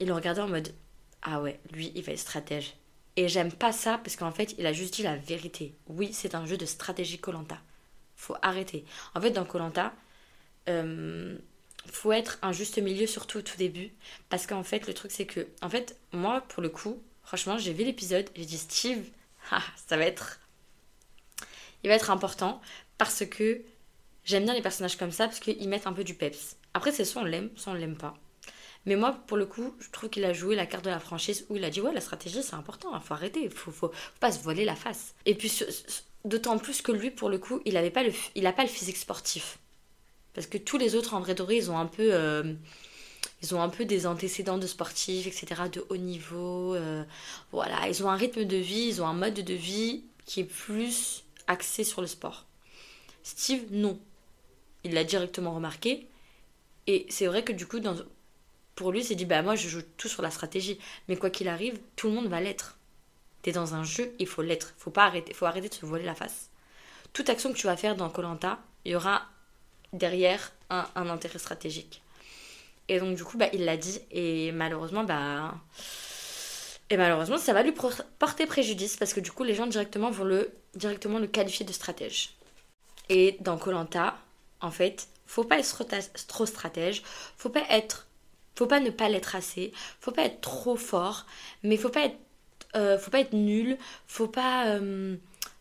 ils 0.00 0.08
l'ont 0.08 0.16
regardé 0.16 0.40
en 0.40 0.48
mode 0.48 0.74
Ah 1.22 1.40
ouais, 1.40 1.58
lui, 1.72 1.92
il 1.94 2.02
va 2.02 2.12
être 2.12 2.18
stratège. 2.18 2.74
Et 3.16 3.28
j'aime 3.28 3.50
pas 3.50 3.72
ça 3.72 3.98
parce 3.98 4.16
qu'en 4.16 4.30
fait, 4.30 4.54
il 4.58 4.66
a 4.66 4.72
juste 4.72 4.94
dit 4.94 5.02
la 5.02 5.16
vérité. 5.16 5.74
Oui, 5.88 6.10
c'est 6.12 6.34
un 6.34 6.46
jeu 6.46 6.56
de 6.56 6.66
stratégie 6.66 7.18
Colanta. 7.18 7.58
Faut 8.14 8.36
arrêter. 8.42 8.84
En 9.14 9.20
fait, 9.20 9.30
dans 9.30 9.44
Colanta, 9.44 9.92
faut 11.90 12.12
être 12.12 12.38
un 12.42 12.52
juste 12.52 12.78
milieu, 12.78 13.06
surtout 13.06 13.38
au 13.38 13.42
tout 13.42 13.56
début. 13.56 13.92
Parce 14.28 14.46
qu'en 14.46 14.62
fait, 14.62 14.86
le 14.86 14.94
truc, 14.94 15.10
c'est 15.10 15.26
que, 15.26 15.46
en 15.62 15.68
fait, 15.68 15.96
moi, 16.12 16.42
pour 16.48 16.62
le 16.62 16.68
coup, 16.68 17.02
franchement, 17.22 17.58
j'ai 17.58 17.72
vu 17.72 17.84
l'épisode, 17.84 18.28
j'ai 18.34 18.44
dit 18.44 18.58
Steve, 18.58 19.04
ah, 19.50 19.62
ça 19.86 19.96
va 19.96 20.04
être. 20.04 20.40
Il 21.82 21.88
va 21.88 21.94
être 21.94 22.10
important 22.10 22.60
parce 22.98 23.24
que 23.24 23.62
j'aime 24.24 24.44
bien 24.44 24.54
les 24.54 24.62
personnages 24.62 24.96
comme 24.96 25.12
ça 25.12 25.26
parce 25.26 25.40
qu'ils 25.40 25.68
mettent 25.68 25.86
un 25.86 25.92
peu 25.92 26.04
du 26.04 26.14
peps. 26.14 26.56
Après, 26.74 26.92
c'est 26.92 27.04
soit 27.04 27.22
on 27.22 27.24
l'aime, 27.24 27.50
soit 27.56 27.72
on 27.72 27.76
l'aime 27.76 27.96
pas. 27.96 28.14
Mais 28.86 28.96
moi, 28.96 29.12
pour 29.26 29.36
le 29.36 29.46
coup, 29.46 29.74
je 29.80 29.90
trouve 29.90 30.08
qu'il 30.08 30.24
a 30.24 30.32
joué 30.32 30.56
la 30.56 30.66
carte 30.66 30.84
de 30.84 30.90
la 30.90 30.98
franchise 30.98 31.46
où 31.48 31.56
il 31.56 31.64
a 31.64 31.70
dit 31.70 31.80
Ouais, 31.80 31.92
la 31.92 32.00
stratégie, 32.00 32.42
c'est 32.42 32.54
important, 32.54 32.90
il 32.94 33.02
faut 33.02 33.14
arrêter, 33.14 33.48
faut, 33.50 33.70
faut, 33.70 33.88
faut, 33.88 33.94
pas 34.20 34.32
se 34.32 34.40
voiler 34.42 34.64
la 34.64 34.74
face. 34.74 35.14
Et 35.26 35.34
puis, 35.34 35.52
d'autant 36.24 36.58
plus 36.58 36.82
que 36.82 36.92
lui, 36.92 37.10
pour 37.10 37.28
le 37.28 37.38
coup, 37.38 37.60
il 37.64 37.74
n'a 37.74 37.90
pas, 37.90 38.02
pas 38.02 38.62
le 38.62 38.68
physique 38.68 38.96
sportif. 38.96 39.58
Parce 40.34 40.46
que 40.46 40.58
tous 40.58 40.78
les 40.78 40.94
autres, 40.94 41.14
en 41.14 41.20
vrai 41.20 41.34
doré, 41.34 41.56
ils 41.56 41.70
ont 41.70 41.78
un 41.78 41.86
peu. 41.86 42.10
Euh, 42.12 42.54
ils 43.42 43.54
ont 43.54 43.62
un 43.62 43.68
peu 43.68 43.84
des 43.84 44.06
antécédents 44.06 44.58
de 44.58 44.66
sportifs, 44.66 45.26
etc., 45.26 45.62
de 45.72 45.84
haut 45.88 45.96
niveau. 45.96 46.74
Euh, 46.74 47.04
voilà, 47.52 47.88
ils 47.88 48.02
ont 48.02 48.10
un 48.10 48.16
rythme 48.16 48.44
de 48.44 48.56
vie, 48.56 48.88
ils 48.88 49.02
ont 49.02 49.06
un 49.06 49.14
mode 49.14 49.34
de 49.34 49.54
vie 49.54 50.04
qui 50.24 50.40
est 50.40 50.44
plus 50.44 51.24
axé 51.46 51.84
sur 51.84 52.00
le 52.00 52.06
sport. 52.06 52.46
Steve, 53.22 53.64
non. 53.70 53.98
Il 54.84 54.94
l'a 54.94 55.04
directement 55.04 55.54
remarqué. 55.54 56.06
Et 56.86 57.06
c'est 57.10 57.26
vrai 57.26 57.44
que 57.44 57.52
du 57.52 57.66
coup, 57.66 57.78
pour 58.74 58.92
lui, 58.92 59.00
il 59.00 59.04
s'est 59.04 59.14
dit, 59.14 59.24
bah 59.24 59.42
moi, 59.42 59.54
je 59.54 59.68
joue 59.68 59.82
tout 59.96 60.08
sur 60.08 60.22
la 60.22 60.30
stratégie. 60.30 60.78
Mais 61.08 61.16
quoi 61.16 61.30
qu'il 61.30 61.48
arrive, 61.48 61.78
tout 61.96 62.08
le 62.08 62.14
monde 62.14 62.28
va 62.28 62.40
l'être. 62.40 62.78
T'es 63.42 63.52
dans 63.52 63.74
un 63.74 63.84
jeu, 63.84 64.14
il 64.18 64.26
faut 64.26 64.42
l'être. 64.42 64.74
Faut 64.78 64.90
pas 64.90 65.04
arrêter, 65.04 65.32
faut 65.32 65.46
arrêter 65.46 65.68
de 65.68 65.74
se 65.74 65.86
voiler 65.86 66.04
la 66.04 66.14
face. 66.14 66.50
Toute 67.12 67.28
action 67.28 67.52
que 67.52 67.58
tu 67.58 67.66
vas 67.66 67.76
faire 67.76 67.96
dans 67.96 68.10
Colanta, 68.10 68.58
il 68.84 68.92
y 68.92 68.96
aura 68.96 69.26
derrière 69.92 70.52
un, 70.70 70.86
intérêt 70.96 71.38
stratégique. 71.38 72.02
Et 72.88 73.00
donc 73.00 73.16
du 73.16 73.24
coup, 73.24 73.36
bah, 73.36 73.48
il 73.52 73.64
l'a 73.64 73.76
dit 73.76 74.00
et 74.10 74.52
malheureusement, 74.52 75.04
bah, 75.04 75.54
et 76.90 76.96
malheureusement, 76.96 77.38
ça 77.38 77.52
va 77.52 77.62
lui 77.62 77.74
porter 78.18 78.46
préjudice 78.46 78.96
parce 78.96 79.12
que 79.12 79.20
du 79.20 79.30
coup, 79.30 79.44
les 79.44 79.54
gens 79.54 79.66
directement 79.66 80.10
vont 80.10 80.24
le 80.24 80.50
directement 80.74 81.18
le 81.18 81.26
qualifier 81.26 81.66
de 81.66 81.72
stratège. 81.72 82.30
Et 83.08 83.36
dans 83.40 83.58
Colanta, 83.58 84.16
en 84.60 84.70
fait, 84.70 85.08
faut 85.26 85.44
pas 85.44 85.58
être 85.58 86.26
trop 86.26 86.46
stratège, 86.46 87.02
faut 87.36 87.50
pas 87.50 87.64
être, 87.70 88.06
faut 88.54 88.66
pas 88.66 88.80
ne 88.80 88.90
pas 88.90 89.08
l'être 89.08 89.36
assez, 89.36 89.72
faut 90.00 90.12
pas 90.12 90.24
être 90.24 90.40
trop 90.40 90.76
fort, 90.76 91.26
mais 91.62 91.76
faut 91.76 91.90
pas 91.90 92.04
être, 92.06 92.18
euh, 92.76 92.98
faut 92.98 93.10
pas 93.10 93.20
être 93.20 93.34
nul, 93.34 93.78
faut 94.06 94.28
pas 94.28 94.68
euh, 94.68 95.16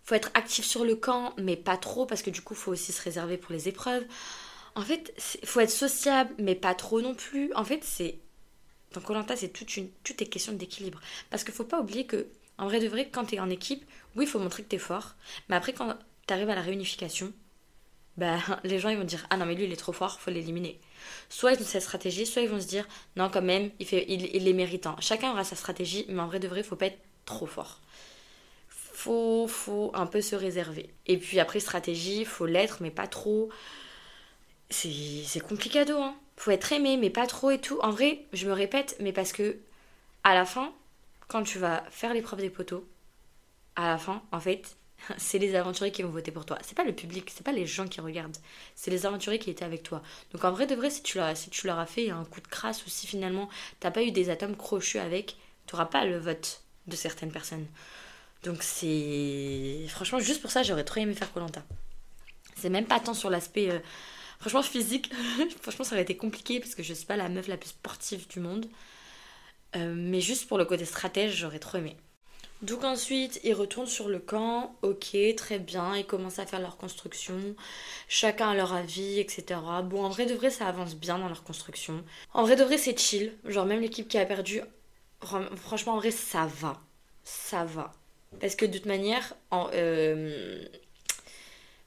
faut 0.08 0.16
être 0.16 0.32
actif 0.36 0.64
sur 0.64 0.86
le 0.86 0.96
camp, 0.96 1.34
mais 1.38 1.58
pas 1.58 1.76
trop, 1.76 2.06
parce 2.06 2.22
que 2.22 2.30
du 2.30 2.42
coup, 2.42 2.56
faut 2.56 2.72
aussi 2.72 2.94
se 2.94 3.02
réserver 3.02 3.38
pour 3.38 3.52
les 3.52 3.68
épreuves. 3.68 4.06
En 4.76 4.82
fait, 4.82 5.14
faut 5.44 5.60
être 5.60 5.70
sociable, 5.70 6.34
mais 6.40 6.56
pas 6.56 6.74
trop 6.76 7.02
non 7.02 7.14
plus. 7.14 7.54
En 7.56 7.66
fait, 7.66 7.84
c'est. 7.84 8.18
Dans 8.94 9.02
Colanta, 9.02 9.36
c'est 9.36 9.50
toute 9.50 9.76
une... 9.76 9.90
tout 10.06 10.14
est 10.24 10.28
question 10.28 10.54
d'équilibre. 10.54 11.02
Parce 11.30 11.44
qu'il 11.44 11.54
faut 11.54 11.66
pas 11.66 11.82
oublier 11.82 12.06
que, 12.06 12.28
en 12.58 12.68
vrai 12.68 12.80
de 12.80 12.88
vrai, 12.88 13.10
quand 13.12 13.26
tu 13.26 13.36
es 13.36 13.40
en 13.42 13.50
équipe, 13.50 13.84
oui, 14.16 14.24
il 14.24 14.28
faut 14.30 14.40
montrer 14.40 14.64
que 14.64 14.70
tu 14.70 14.78
es 14.78 14.80
fort. 14.80 15.16
Mais 15.50 15.58
après, 15.58 15.74
quand 15.74 15.94
tu 16.26 16.34
arrives 16.34 16.50
à 16.50 16.56
la 16.56 16.62
réunification, 16.62 17.34
bah, 18.16 18.38
les 18.64 18.80
gens 18.80 18.88
ils 18.88 18.98
vont 18.98 19.04
dire 19.04 19.28
Ah 19.30 19.36
non, 19.36 19.46
mais 19.46 19.56
lui 19.56 19.66
il 19.66 19.74
est 19.74 19.76
trop 19.76 19.92
fort, 19.92 20.22
faut 20.22 20.32
l'éliminer. 20.32 20.80
Soit 21.28 21.52
ils 21.52 21.62
ont 21.62 21.66
cette 21.66 21.84
stratégie, 21.84 22.26
soit 22.26 22.44
ils 22.44 22.50
vont 22.50 22.62
se 22.62 22.68
dire 22.68 22.88
Non, 23.18 23.30
quand 23.30 23.42
même, 23.42 23.72
il, 23.80 23.86
fait, 23.86 24.06
il 24.08 24.48
est 24.48 24.54
méritant. 24.54 24.96
Chacun 25.02 25.32
aura 25.32 25.44
sa 25.44 25.58
stratégie, 25.58 26.06
mais 26.08 26.22
en 26.22 26.28
vrai 26.28 26.40
de 26.40 26.48
vrai, 26.48 26.64
faut 26.64 26.78
pas 26.78 26.86
être 26.86 27.02
trop 27.26 27.46
fort. 27.46 27.82
Faut, 29.00 29.92
un 29.94 30.08
peu 30.08 30.22
se 30.22 30.36
réserver. 30.36 30.90
Et 31.06 31.18
puis 31.18 31.40
après, 31.40 31.60
stratégie, 31.60 32.26
faut 32.26 32.48
l'être, 32.48 32.78
mais 32.82 32.90
pas 32.90 33.06
trop. 33.06 33.50
C'est 34.72 35.40
compliqué 35.40 35.86
hein. 35.92 36.16
Faut 36.36 36.50
être 36.50 36.74
aimé, 36.74 36.98
mais 36.98 37.12
pas 37.12 37.28
trop 37.28 37.52
et 37.52 37.60
tout. 37.60 37.80
En 37.82 37.92
vrai, 37.92 38.26
je 38.34 38.48
me 38.48 38.54
répète, 38.54 38.96
mais 39.00 39.14
parce 39.14 39.34
que 39.34 39.58
à 40.24 40.34
la 40.34 40.46
fin, 40.46 40.74
quand 41.28 41.44
tu 41.44 41.60
vas 41.60 41.84
faire 41.92 42.12
l'épreuve 42.12 42.40
des 42.40 42.50
poteaux, 42.50 42.88
à 43.76 43.88
la 43.88 44.00
fin, 44.00 44.24
en 44.32 44.40
fait, 44.40 44.76
c'est 45.18 45.38
les 45.38 45.54
aventuriers 45.54 45.92
qui 45.92 46.02
vont 46.02 46.10
voter 46.10 46.32
pour 46.32 46.46
toi. 46.46 46.58
C'est 46.64 46.76
pas 46.76 46.84
le 46.84 46.94
public, 46.94 47.32
c'est 47.34 47.46
pas 47.46 47.52
les 47.52 47.68
gens 47.68 47.88
qui 47.88 48.02
regardent. 48.02 48.38
C'est 48.74 48.90
les 48.90 49.06
aventuriers 49.06 49.38
qui 49.38 49.52
étaient 49.52 49.64
avec 49.64 49.84
toi. 49.84 50.02
Donc 50.34 50.44
en 50.44 50.52
vrai 50.52 50.66
de 50.66 50.74
vrai, 50.74 50.90
si 50.90 51.04
tu 51.04 51.20
leur, 51.20 51.38
si 51.38 51.52
tu 51.52 51.68
leur 51.68 51.78
as 51.78 51.86
fait 51.86 52.10
un 52.10 52.26
coup 52.26 52.42
de 52.42 52.48
crasse 52.48 52.84
ou 52.86 52.90
si 52.90 53.06
finalement 53.06 53.48
t'as 53.80 53.92
pas 53.92 54.02
eu 54.02 54.12
des 54.12 54.32
atomes 54.32 54.56
crochus 54.56 54.98
avec, 54.98 55.38
tu 55.68 55.76
n'auras 55.76 55.86
pas 55.86 56.04
le 56.04 56.18
vote 56.18 56.64
de 56.88 56.96
certaines 56.96 57.32
personnes. 57.32 57.68
Donc 58.44 58.64
c'est... 58.64 59.86
Franchement, 59.90 60.20
juste 60.20 60.42
pour 60.42 60.52
ça, 60.52 60.64
j'aurais 60.64 60.84
trop 60.84 61.00
aimé 61.00 61.14
faire 61.14 61.32
Colanta. 61.32 61.64
C'est 62.56 62.70
même 62.70 62.86
pas 62.86 63.00
tant 63.00 63.14
sur 63.14 63.30
l'aspect... 63.30 63.70
Euh, 63.70 63.80
franchement, 64.40 64.64
physique. 64.64 65.12
franchement, 65.62 65.86
ça 65.86 65.96
aurait 65.96 66.04
été 66.04 66.18
compliqué 66.18 66.60
parce 66.60 66.76
que 66.76 66.84
je 66.84 66.94
suis 66.94 67.06
pas 67.06 67.18
la 67.18 67.30
meuf 67.30 67.48
la 67.48 67.58
plus 67.58 67.70
sportive 67.70 68.28
du 68.28 68.40
monde. 68.40 68.68
Euh, 69.76 69.94
mais 69.96 70.22
juste 70.22 70.48
pour 70.48 70.58
le 70.58 70.66
côté 70.66 70.86
stratège, 70.86 71.36
j'aurais 71.36 71.60
trop 71.60 71.78
aimé. 71.78 71.98
Donc 72.64 72.84
ensuite, 72.84 73.40
ils 73.44 73.54
retournent 73.54 73.88
sur 73.88 74.10
le 74.10 74.18
camp, 74.18 74.76
ok, 74.82 75.16
très 75.36 75.60
bien, 75.60 75.96
ils 75.96 76.06
commencent 76.06 76.40
à 76.40 76.46
faire 76.48 76.60
leur 76.60 76.78
construction, 76.78 77.56
chacun 78.08 78.50
a 78.50 78.56
leur 78.56 78.74
avis, 78.74 79.20
etc. 79.20 79.60
Bon, 79.84 80.04
en 80.04 80.10
vrai 80.10 80.26
de 80.26 80.34
vrai, 80.34 80.50
ça 80.50 80.68
avance 80.68 80.96
bien 80.96 81.20
dans 81.20 81.28
leur 81.28 81.44
construction. 81.44 82.04
En 82.34 82.44
vrai 82.44 82.56
de 82.56 82.64
vrai, 82.64 82.80
c'est 82.80 82.98
chill, 82.98 83.38
genre 83.46 83.68
même 83.68 83.82
l'équipe 83.82 84.08
qui 84.08 84.18
a 84.18 84.26
perdu, 84.26 84.62
franchement, 85.22 85.94
en 85.94 85.98
vrai, 85.98 86.10
ça 86.10 86.48
va, 86.48 86.82
ça 87.24 87.64
va. 87.64 87.92
Parce 88.40 88.56
que 88.56 88.66
de 88.66 88.74
toute 88.74 88.86
manière, 88.86 89.36
en, 89.52 89.70
euh, 89.74 90.64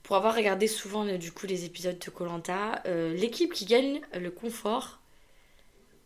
pour 0.03 0.17
avoir 0.17 0.35
regardé 0.35 0.67
souvent 0.67 1.05
du 1.05 1.33
coup 1.33 1.47
les 1.47 1.65
épisodes 1.65 1.99
de 1.99 2.11
Colanta, 2.11 2.83
euh, 2.87 3.15
l'équipe 3.15 3.53
qui 3.53 3.65
gagne 3.65 4.01
le 4.15 4.31
confort, 4.31 4.99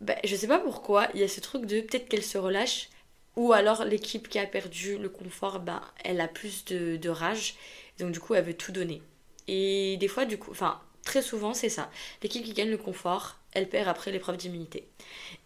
bah, 0.00 0.16
je 0.24 0.36
sais 0.36 0.48
pas 0.48 0.58
pourquoi, 0.58 1.08
il 1.14 1.20
y 1.20 1.24
a 1.24 1.28
ce 1.28 1.40
truc 1.40 1.64
de 1.64 1.80
peut-être 1.80 2.08
qu'elle 2.08 2.22
se 2.22 2.36
relâche 2.36 2.90
ou 3.36 3.52
alors 3.52 3.84
l'équipe 3.84 4.28
qui 4.28 4.38
a 4.38 4.46
perdu 4.46 4.98
le 4.98 5.08
confort, 5.08 5.60
ben, 5.60 5.80
elle 6.04 6.20
a 6.20 6.28
plus 6.28 6.64
de, 6.66 7.08
rage. 7.08 7.54
Donc 7.98 8.12
du 8.12 8.20
coup, 8.20 8.34
elle 8.34 8.44
veut 8.44 8.54
tout 8.54 8.72
donner. 8.72 9.02
Et 9.48 9.96
des 9.98 10.08
fois, 10.08 10.24
du 10.24 10.38
coup, 10.38 10.50
enfin, 10.50 10.80
très 11.02 11.22
souvent, 11.22 11.54
c'est 11.54 11.68
ça. 11.68 11.90
L'équipe 12.22 12.44
qui 12.44 12.52
gagne 12.52 12.70
le 12.70 12.78
confort, 12.78 13.38
elle 13.52 13.68
perd 13.68 13.88
après 13.88 14.12
l'épreuve 14.12 14.36
d'immunité. 14.36 14.86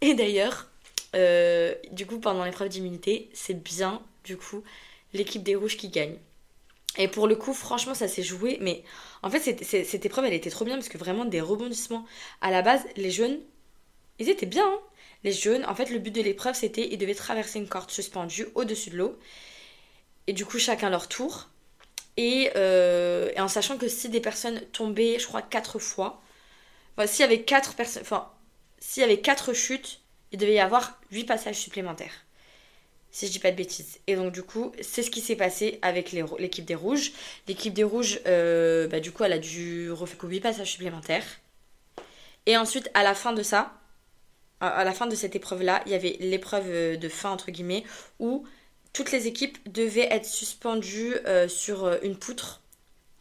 Et 0.00 0.14
d'ailleurs, 0.14 0.68
euh, 1.14 1.74
du 1.92 2.06
coup, 2.06 2.18
pendant 2.18 2.44
l'épreuve 2.44 2.68
d'immunité, 2.68 3.30
c'est 3.32 3.62
bien, 3.62 4.02
du 4.24 4.36
coup, 4.36 4.62
l'équipe 5.12 5.42
des 5.42 5.56
rouges 5.56 5.76
qui 5.76 5.88
gagne. 5.88 6.16
Et 6.96 7.08
pour 7.08 7.28
le 7.28 7.36
coup, 7.36 7.54
franchement, 7.54 7.94
ça 7.94 8.08
s'est 8.08 8.22
joué. 8.22 8.58
Mais 8.60 8.82
en 9.22 9.30
fait, 9.30 9.64
cette 9.64 10.06
épreuve, 10.06 10.24
elle 10.26 10.34
était 10.34 10.50
trop 10.50 10.64
bien 10.64 10.74
parce 10.74 10.88
que 10.88 10.98
vraiment 10.98 11.24
des 11.24 11.40
rebondissements. 11.40 12.04
À 12.40 12.50
la 12.50 12.62
base, 12.62 12.82
les 12.96 13.10
jeunes, 13.10 13.38
ils 14.18 14.28
étaient 14.28 14.46
bien. 14.46 14.66
Hein 14.66 14.80
les 15.24 15.32
jaunes, 15.32 15.64
en 15.64 15.74
fait, 15.74 15.90
le 15.90 15.98
but 15.98 16.14
de 16.14 16.22
l'épreuve, 16.22 16.54
c'était 16.54 16.88
ils 16.90 16.98
devaient 16.98 17.14
traverser 17.14 17.58
une 17.58 17.68
corde 17.68 17.90
suspendue 17.90 18.48
au-dessus 18.54 18.90
de 18.90 18.96
l'eau. 18.96 19.18
Et 20.26 20.32
du 20.32 20.44
coup, 20.44 20.58
chacun 20.58 20.90
leur 20.90 21.08
tour. 21.08 21.48
Et, 22.16 22.50
euh, 22.56 23.30
en 23.38 23.48
sachant 23.48 23.78
que 23.78 23.88
si 23.88 24.08
des 24.08 24.20
personnes 24.20 24.60
tombaient, 24.72 25.18
je 25.18 25.26
crois, 25.26 25.42
quatre 25.42 25.78
fois, 25.78 26.20
enfin, 26.96 27.06
s'il 27.06 27.20
y 27.20 27.24
avait 27.24 27.42
quatre 27.42 27.74
personnes, 27.74 28.02
enfin, 28.02 28.30
s'il 28.80 29.02
y 29.02 29.04
avait 29.04 29.20
quatre 29.20 29.52
chutes, 29.52 30.00
il 30.32 30.38
devait 30.38 30.54
y 30.54 30.60
avoir 30.60 30.98
huit 31.10 31.24
passages 31.24 31.56
supplémentaires. 31.56 32.24
Si 33.10 33.26
je 33.26 33.32
dis 33.32 33.38
pas 33.38 33.50
de 33.50 33.56
bêtises. 33.56 33.98
Et 34.06 34.16
donc, 34.16 34.32
du 34.32 34.42
coup, 34.42 34.72
c'est 34.82 35.02
ce 35.02 35.10
qui 35.10 35.20
s'est 35.20 35.36
passé 35.36 35.78
avec 35.80 36.12
l'équipe 36.12 36.66
des 36.66 36.74
rouges. 36.74 37.12
L'équipe 37.46 37.72
des 37.72 37.84
rouges, 37.84 38.20
euh, 38.26 38.86
bah, 38.86 39.00
du 39.00 39.12
coup, 39.12 39.24
elle 39.24 39.32
a 39.32 39.38
dû 39.38 39.90
refaire 39.90 40.18
8 40.22 40.40
passages 40.40 40.70
supplémentaires. 40.70 41.24
Et 42.44 42.56
ensuite, 42.56 42.90
à 42.94 43.02
la 43.02 43.14
fin 43.14 43.32
de 43.32 43.42
ça, 43.42 43.72
à 44.60 44.84
la 44.84 44.92
fin 44.92 45.06
de 45.06 45.14
cette 45.14 45.36
épreuve-là, 45.36 45.82
il 45.86 45.92
y 45.92 45.94
avait 45.94 46.16
l'épreuve 46.20 46.66
euh, 46.68 46.96
de 46.96 47.08
fin, 47.08 47.30
entre 47.30 47.50
guillemets, 47.50 47.84
où 48.18 48.46
toutes 48.92 49.12
les 49.12 49.26
équipes 49.26 49.58
devaient 49.72 50.08
être 50.10 50.26
suspendues 50.26 51.14
euh, 51.26 51.48
sur 51.48 51.90
une 52.02 52.16
poutre. 52.16 52.60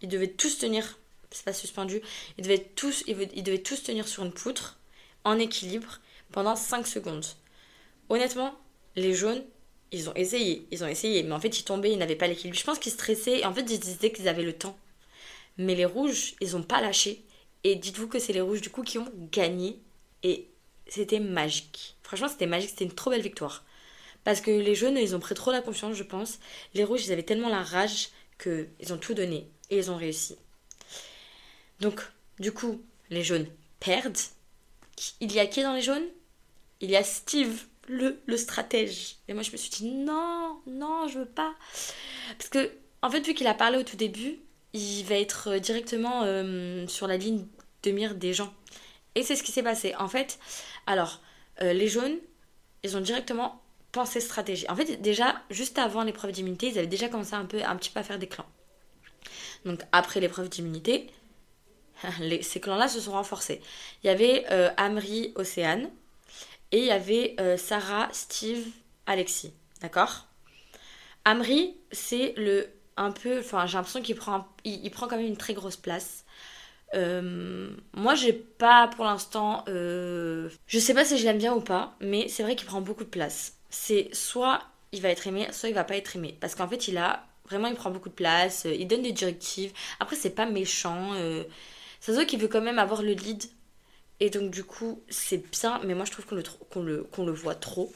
Ils 0.02 0.10
devaient 0.10 0.28
tous 0.28 0.58
tenir, 0.58 1.00
c'est 1.32 1.46
pas 1.46 1.54
suspendu, 1.54 2.02
ils 2.38 2.44
devaient, 2.44 2.66
tous, 2.76 3.04
ils 3.08 3.44
devaient 3.44 3.62
tous 3.62 3.84
tenir 3.84 4.08
sur 4.08 4.24
une 4.24 4.32
poutre 4.32 4.80
en 5.24 5.40
équilibre 5.40 6.00
pendant 6.32 6.56
5 6.56 6.88
secondes. 6.88 7.26
Honnêtement, 8.10 8.54
les 8.96 9.14
jaunes, 9.14 9.44
ils 9.92 10.10
ont 10.10 10.16
essayé, 10.16 10.68
ils 10.72 10.84
ont 10.84 10.88
essayé, 10.88 11.24
mais 11.24 11.34
en 11.34 11.40
fait 11.40 11.60
ils 11.60 11.64
tombaient, 11.64 11.92
ils 11.92 11.98
n'avaient 11.98 12.16
pas 12.16 12.28
l'équilibre. 12.28 12.58
Je 12.58 12.64
pense 12.64 12.80
qu'ils 12.80 12.92
stressaient 12.92 13.46
en 13.46 13.54
fait 13.54 13.62
ils 13.62 13.80
disaient 13.80 14.12
qu'ils 14.12 14.28
avaient 14.28 14.44
le 14.44 14.54
temps. 14.54 14.78
Mais 15.58 15.76
les 15.76 15.86
rouges, 15.86 16.36
ils 16.42 16.52
n'ont 16.52 16.64
pas 16.64 16.82
lâché. 16.82 17.24
Et 17.64 17.76
dites-vous 17.76 18.08
que 18.08 18.20
c'est 18.20 18.34
les 18.34 18.42
rouges 18.42 18.62
du 18.62 18.70
coup 18.70 18.84
qui 18.84 18.98
ont 18.98 19.12
gagné. 19.32 19.82
Et 20.24 20.48
c'était 20.88 21.20
magique. 21.20 21.96
Franchement, 22.04 22.28
c'était 22.28 22.46
magique, 22.46 22.70
c'était 22.70 22.86
une 22.86 22.94
trop 22.94 23.10
belle 23.10 23.22
victoire. 23.22 23.66
Parce 24.24 24.42
que 24.42 24.52
les 24.52 24.76
jaunes, 24.76 24.98
ils 24.98 25.16
ont 25.16 25.20
pris 25.20 25.36
trop 25.36 25.52
la 25.52 25.62
confiance, 25.62 25.96
je 25.96 26.04
pense. 26.04 26.40
Les 26.74 26.84
rouges, 26.84 27.06
ils 27.06 27.12
avaient 27.12 27.24
tellement 27.24 27.50
la 27.50 27.64
rage 27.64 28.10
qu'ils 28.42 28.94
ont 28.94 28.98
tout 28.98 29.14
donné 29.14 29.48
et 29.70 29.78
ils 29.78 29.90
ont 29.90 29.98
réussi. 29.98 30.38
Donc, 31.80 32.02
du 32.40 32.52
coup, 32.52 32.82
les 33.10 33.24
jaunes 33.24 33.48
perdent. 33.80 34.18
Il 35.20 35.32
y 35.32 35.40
a 35.40 35.48
qui 35.48 35.64
dans 35.64 35.74
les 35.74 35.82
jaunes? 35.82 36.06
Il 36.82 36.90
y 36.92 36.96
a 36.96 37.04
Steve, 37.04 37.66
le, 37.88 38.22
le 38.26 38.38
stratège. 38.38 39.18
Et 39.28 39.34
moi, 39.34 39.44
je 39.44 39.52
me 39.52 39.58
suis 39.58 39.70
dit 39.70 39.90
non, 39.90 40.60
non, 40.68 41.08
je 41.08 41.20
veux 41.20 41.26
pas. 41.26 41.56
Parce 42.38 42.50
que, 42.50 42.72
en 43.02 43.10
fait, 43.10 43.22
vu 43.22 43.34
qu'il 43.34 43.48
a 43.48 43.54
parlé 43.54 43.78
au 43.78 43.84
tout 43.84 43.98
début, 43.98 44.40
il 44.74 45.04
va 45.04 45.16
être 45.16 45.58
directement 45.58 46.24
euh, 46.24 46.88
sur 46.88 47.08
la 47.08 47.18
ligne 47.18 47.46
de 47.84 47.92
mire 47.92 48.16
des 48.16 48.34
gens. 48.34 48.54
Et 49.16 49.24
c'est 49.24 49.36
ce 49.36 49.44
qui 49.44 49.52
s'est 49.52 49.64
passé. 49.64 49.96
En 49.98 50.08
fait, 50.08 50.40
alors, 50.86 51.22
euh, 51.62 51.74
les 51.74 51.88
jaunes, 51.88 52.18
ils 52.84 52.96
ont 52.98 53.02
directement 53.02 53.62
pensé 53.92 54.20
stratégie. 54.20 54.70
En 54.70 54.76
fait, 54.76 55.02
déjà, 55.02 55.42
juste 55.50 55.80
avant 55.80 56.04
l'épreuve 56.04 56.32
d'immunité, 56.32 56.68
ils 56.68 56.78
avaient 56.78 56.88
déjà 56.88 57.10
commencé 57.10 57.34
un, 57.34 57.46
peu, 57.46 57.64
un 57.64 57.76
petit 57.76 57.90
peu 57.90 58.00
à 58.00 58.04
faire 58.04 58.20
des 58.20 58.28
clans. 58.28 58.46
Donc, 59.66 59.82
après 59.92 60.20
l'épreuve 60.20 60.50
d'immunité, 60.50 61.10
ces 62.42 62.60
clans-là 62.60 62.88
se 62.88 63.00
sont 63.00 63.14
renforcés. 63.14 63.62
Il 64.04 64.08
y 64.08 64.10
avait 64.10 64.46
euh, 64.52 64.70
Amri, 64.78 65.34
Océane, 65.36 65.90
et 66.72 66.80
il 66.80 66.86
y 66.86 66.92
avait 66.92 67.36
euh, 67.40 67.58
Sarah, 67.58 68.10
Steve, 68.12 68.66
Alexis. 69.06 69.54
D'accord? 69.82 70.28
Amri, 71.26 71.76
c'est 71.92 72.34
le 72.38 72.70
un 72.98 73.12
peu. 73.12 73.40
Enfin, 73.40 73.66
j'ai 73.66 73.78
l'impression 73.78 74.02
qu'il 74.02 74.16
prend, 74.16 74.48
il, 74.66 74.90
prend 74.92 75.08
quand 75.08 75.18
même 75.18 75.28
une 75.28 75.38
très 75.38 75.54
grosse 75.54 75.78
place. 75.78 76.26
Euh, 76.94 77.70
moi, 77.94 78.16
j'ai 78.16 78.34
pas 78.34 78.88
pour 78.88 79.06
l'instant. 79.06 79.64
Euh, 79.68 80.50
je 80.68 80.80
sais 80.80 80.94
pas 80.94 81.06
si 81.06 81.18
je 81.18 81.24
l'aime 81.26 81.38
bien 81.38 81.54
ou 81.54 81.62
pas, 81.62 81.96
mais 82.02 82.28
c'est 82.28 82.44
vrai 82.44 82.56
qu'il 82.56 82.68
prend 82.68 82.82
beaucoup 82.82 83.04
de 83.04 83.10
place. 83.10 83.58
C'est 83.70 84.10
soit 84.14 84.64
il 84.92 85.02
va 85.02 85.10
être 85.10 85.28
aimé, 85.28 85.48
soit 85.52 85.70
il 85.70 85.76
va 85.76 85.84
pas 85.84 85.98
être 85.98 86.16
aimé. 86.16 86.38
Parce 86.40 86.56
qu'en 86.56 86.68
fait, 86.68 86.88
il 86.88 86.98
a. 86.98 87.24
Vraiment, 87.46 87.70
il 87.70 87.76
prend 87.76 87.92
beaucoup 87.92 88.10
de 88.10 88.14
place, 88.14 88.66
euh, 88.66 88.74
il 88.74 88.88
donne 88.88 89.04
des 89.04 89.14
directives. 89.14 89.72
Après, 90.02 90.18
c'est 90.18 90.32
pas 90.32 90.46
méchant. 90.46 91.14
Ça 92.02 92.08
se 92.08 92.12
voit 92.12 92.26
qu'il 92.26 92.40
veut 92.40 92.50
quand 92.50 92.62
même 92.62 92.80
avoir 92.80 93.02
le 93.02 93.14
lead. 93.14 93.44
Et 94.20 94.30
donc, 94.30 94.52
du 94.52 94.64
coup, 94.64 95.04
c'est 95.10 95.38
bien, 95.52 95.80
mais 95.86 95.94
moi, 95.94 96.06
je 96.06 96.12
trouve 96.12 96.26
qu'on 96.26 96.36
le, 96.82 97.04
qu'on 97.04 97.26
le, 97.26 97.32
voit 97.32 97.56
trop. 97.56 97.92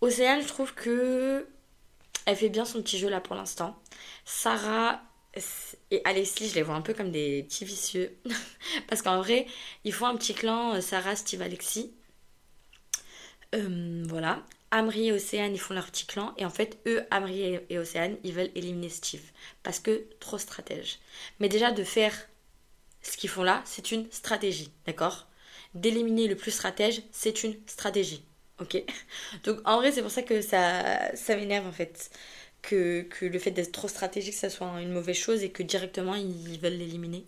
Océane, 0.00 0.42
je 0.42 0.48
trouve 0.48 0.74
que. 0.74 1.46
Elle 2.24 2.36
fait 2.36 2.48
bien 2.48 2.64
son 2.64 2.82
petit 2.82 2.98
jeu 2.98 3.08
là 3.08 3.20
pour 3.20 3.34
l'instant. 3.34 3.76
Sarah, 4.24 5.02
et 5.90 6.02
Alexis, 6.04 6.48
je 6.50 6.54
les 6.54 6.62
vois 6.62 6.74
un 6.74 6.82
peu 6.82 6.94
comme 6.94 7.10
des 7.10 7.42
petits 7.44 7.64
vicieux. 7.64 8.16
Parce 8.88 9.02
qu'en 9.02 9.18
vrai, 9.18 9.46
ils 9.84 9.92
font 9.92 10.06
un 10.06 10.16
petit 10.16 10.34
clan, 10.34 10.74
euh, 10.74 10.80
Sarah, 10.80 11.16
Steve, 11.16 11.42
Alexis. 11.42 11.92
Euh, 13.54 14.04
voilà. 14.08 14.44
Amri 14.70 15.08
et 15.08 15.12
Océane, 15.12 15.54
ils 15.54 15.60
font 15.60 15.74
leur 15.74 15.86
petit 15.86 16.06
clan. 16.06 16.34
Et 16.38 16.46
en 16.46 16.50
fait, 16.50 16.78
eux, 16.86 17.04
Amri 17.10 17.58
et 17.68 17.78
Océane, 17.78 18.16
ils 18.24 18.32
veulent 18.32 18.50
éliminer 18.54 18.88
Steve. 18.88 19.24
Parce 19.62 19.80
que 19.80 20.06
trop 20.20 20.38
stratège. 20.38 20.98
Mais 21.40 21.48
déjà, 21.48 21.72
de 21.72 21.84
faire 21.84 22.14
ce 23.02 23.16
qu'ils 23.16 23.30
font 23.30 23.42
là, 23.42 23.62
c'est 23.64 23.90
une 23.90 24.10
stratégie. 24.10 24.70
D'accord? 24.86 25.26
D'éliminer 25.74 26.28
le 26.28 26.36
plus 26.36 26.50
stratège, 26.50 27.02
c'est 27.12 27.44
une 27.44 27.54
stratégie. 27.66 28.24
Ok 28.60 28.82
Donc 29.44 29.58
en 29.64 29.76
vrai, 29.78 29.92
c'est 29.92 30.02
pour 30.02 30.10
ça 30.10 30.22
que 30.22 30.40
ça, 30.42 31.14
ça 31.16 31.36
m'énerve 31.36 31.66
en 31.66 31.72
fait 31.72 32.10
que, 32.62 33.06
le 33.20 33.38
fait 33.38 33.50
d'être 33.50 33.72
trop 33.72 33.88
stratégique, 33.88 34.34
ça 34.34 34.50
soit 34.50 34.80
une 34.80 34.92
mauvaise 34.92 35.16
chose 35.16 35.42
et 35.42 35.50
que 35.50 35.62
directement 35.62 36.14
ils 36.14 36.58
veulent 36.60 36.74
l'éliminer. 36.76 37.26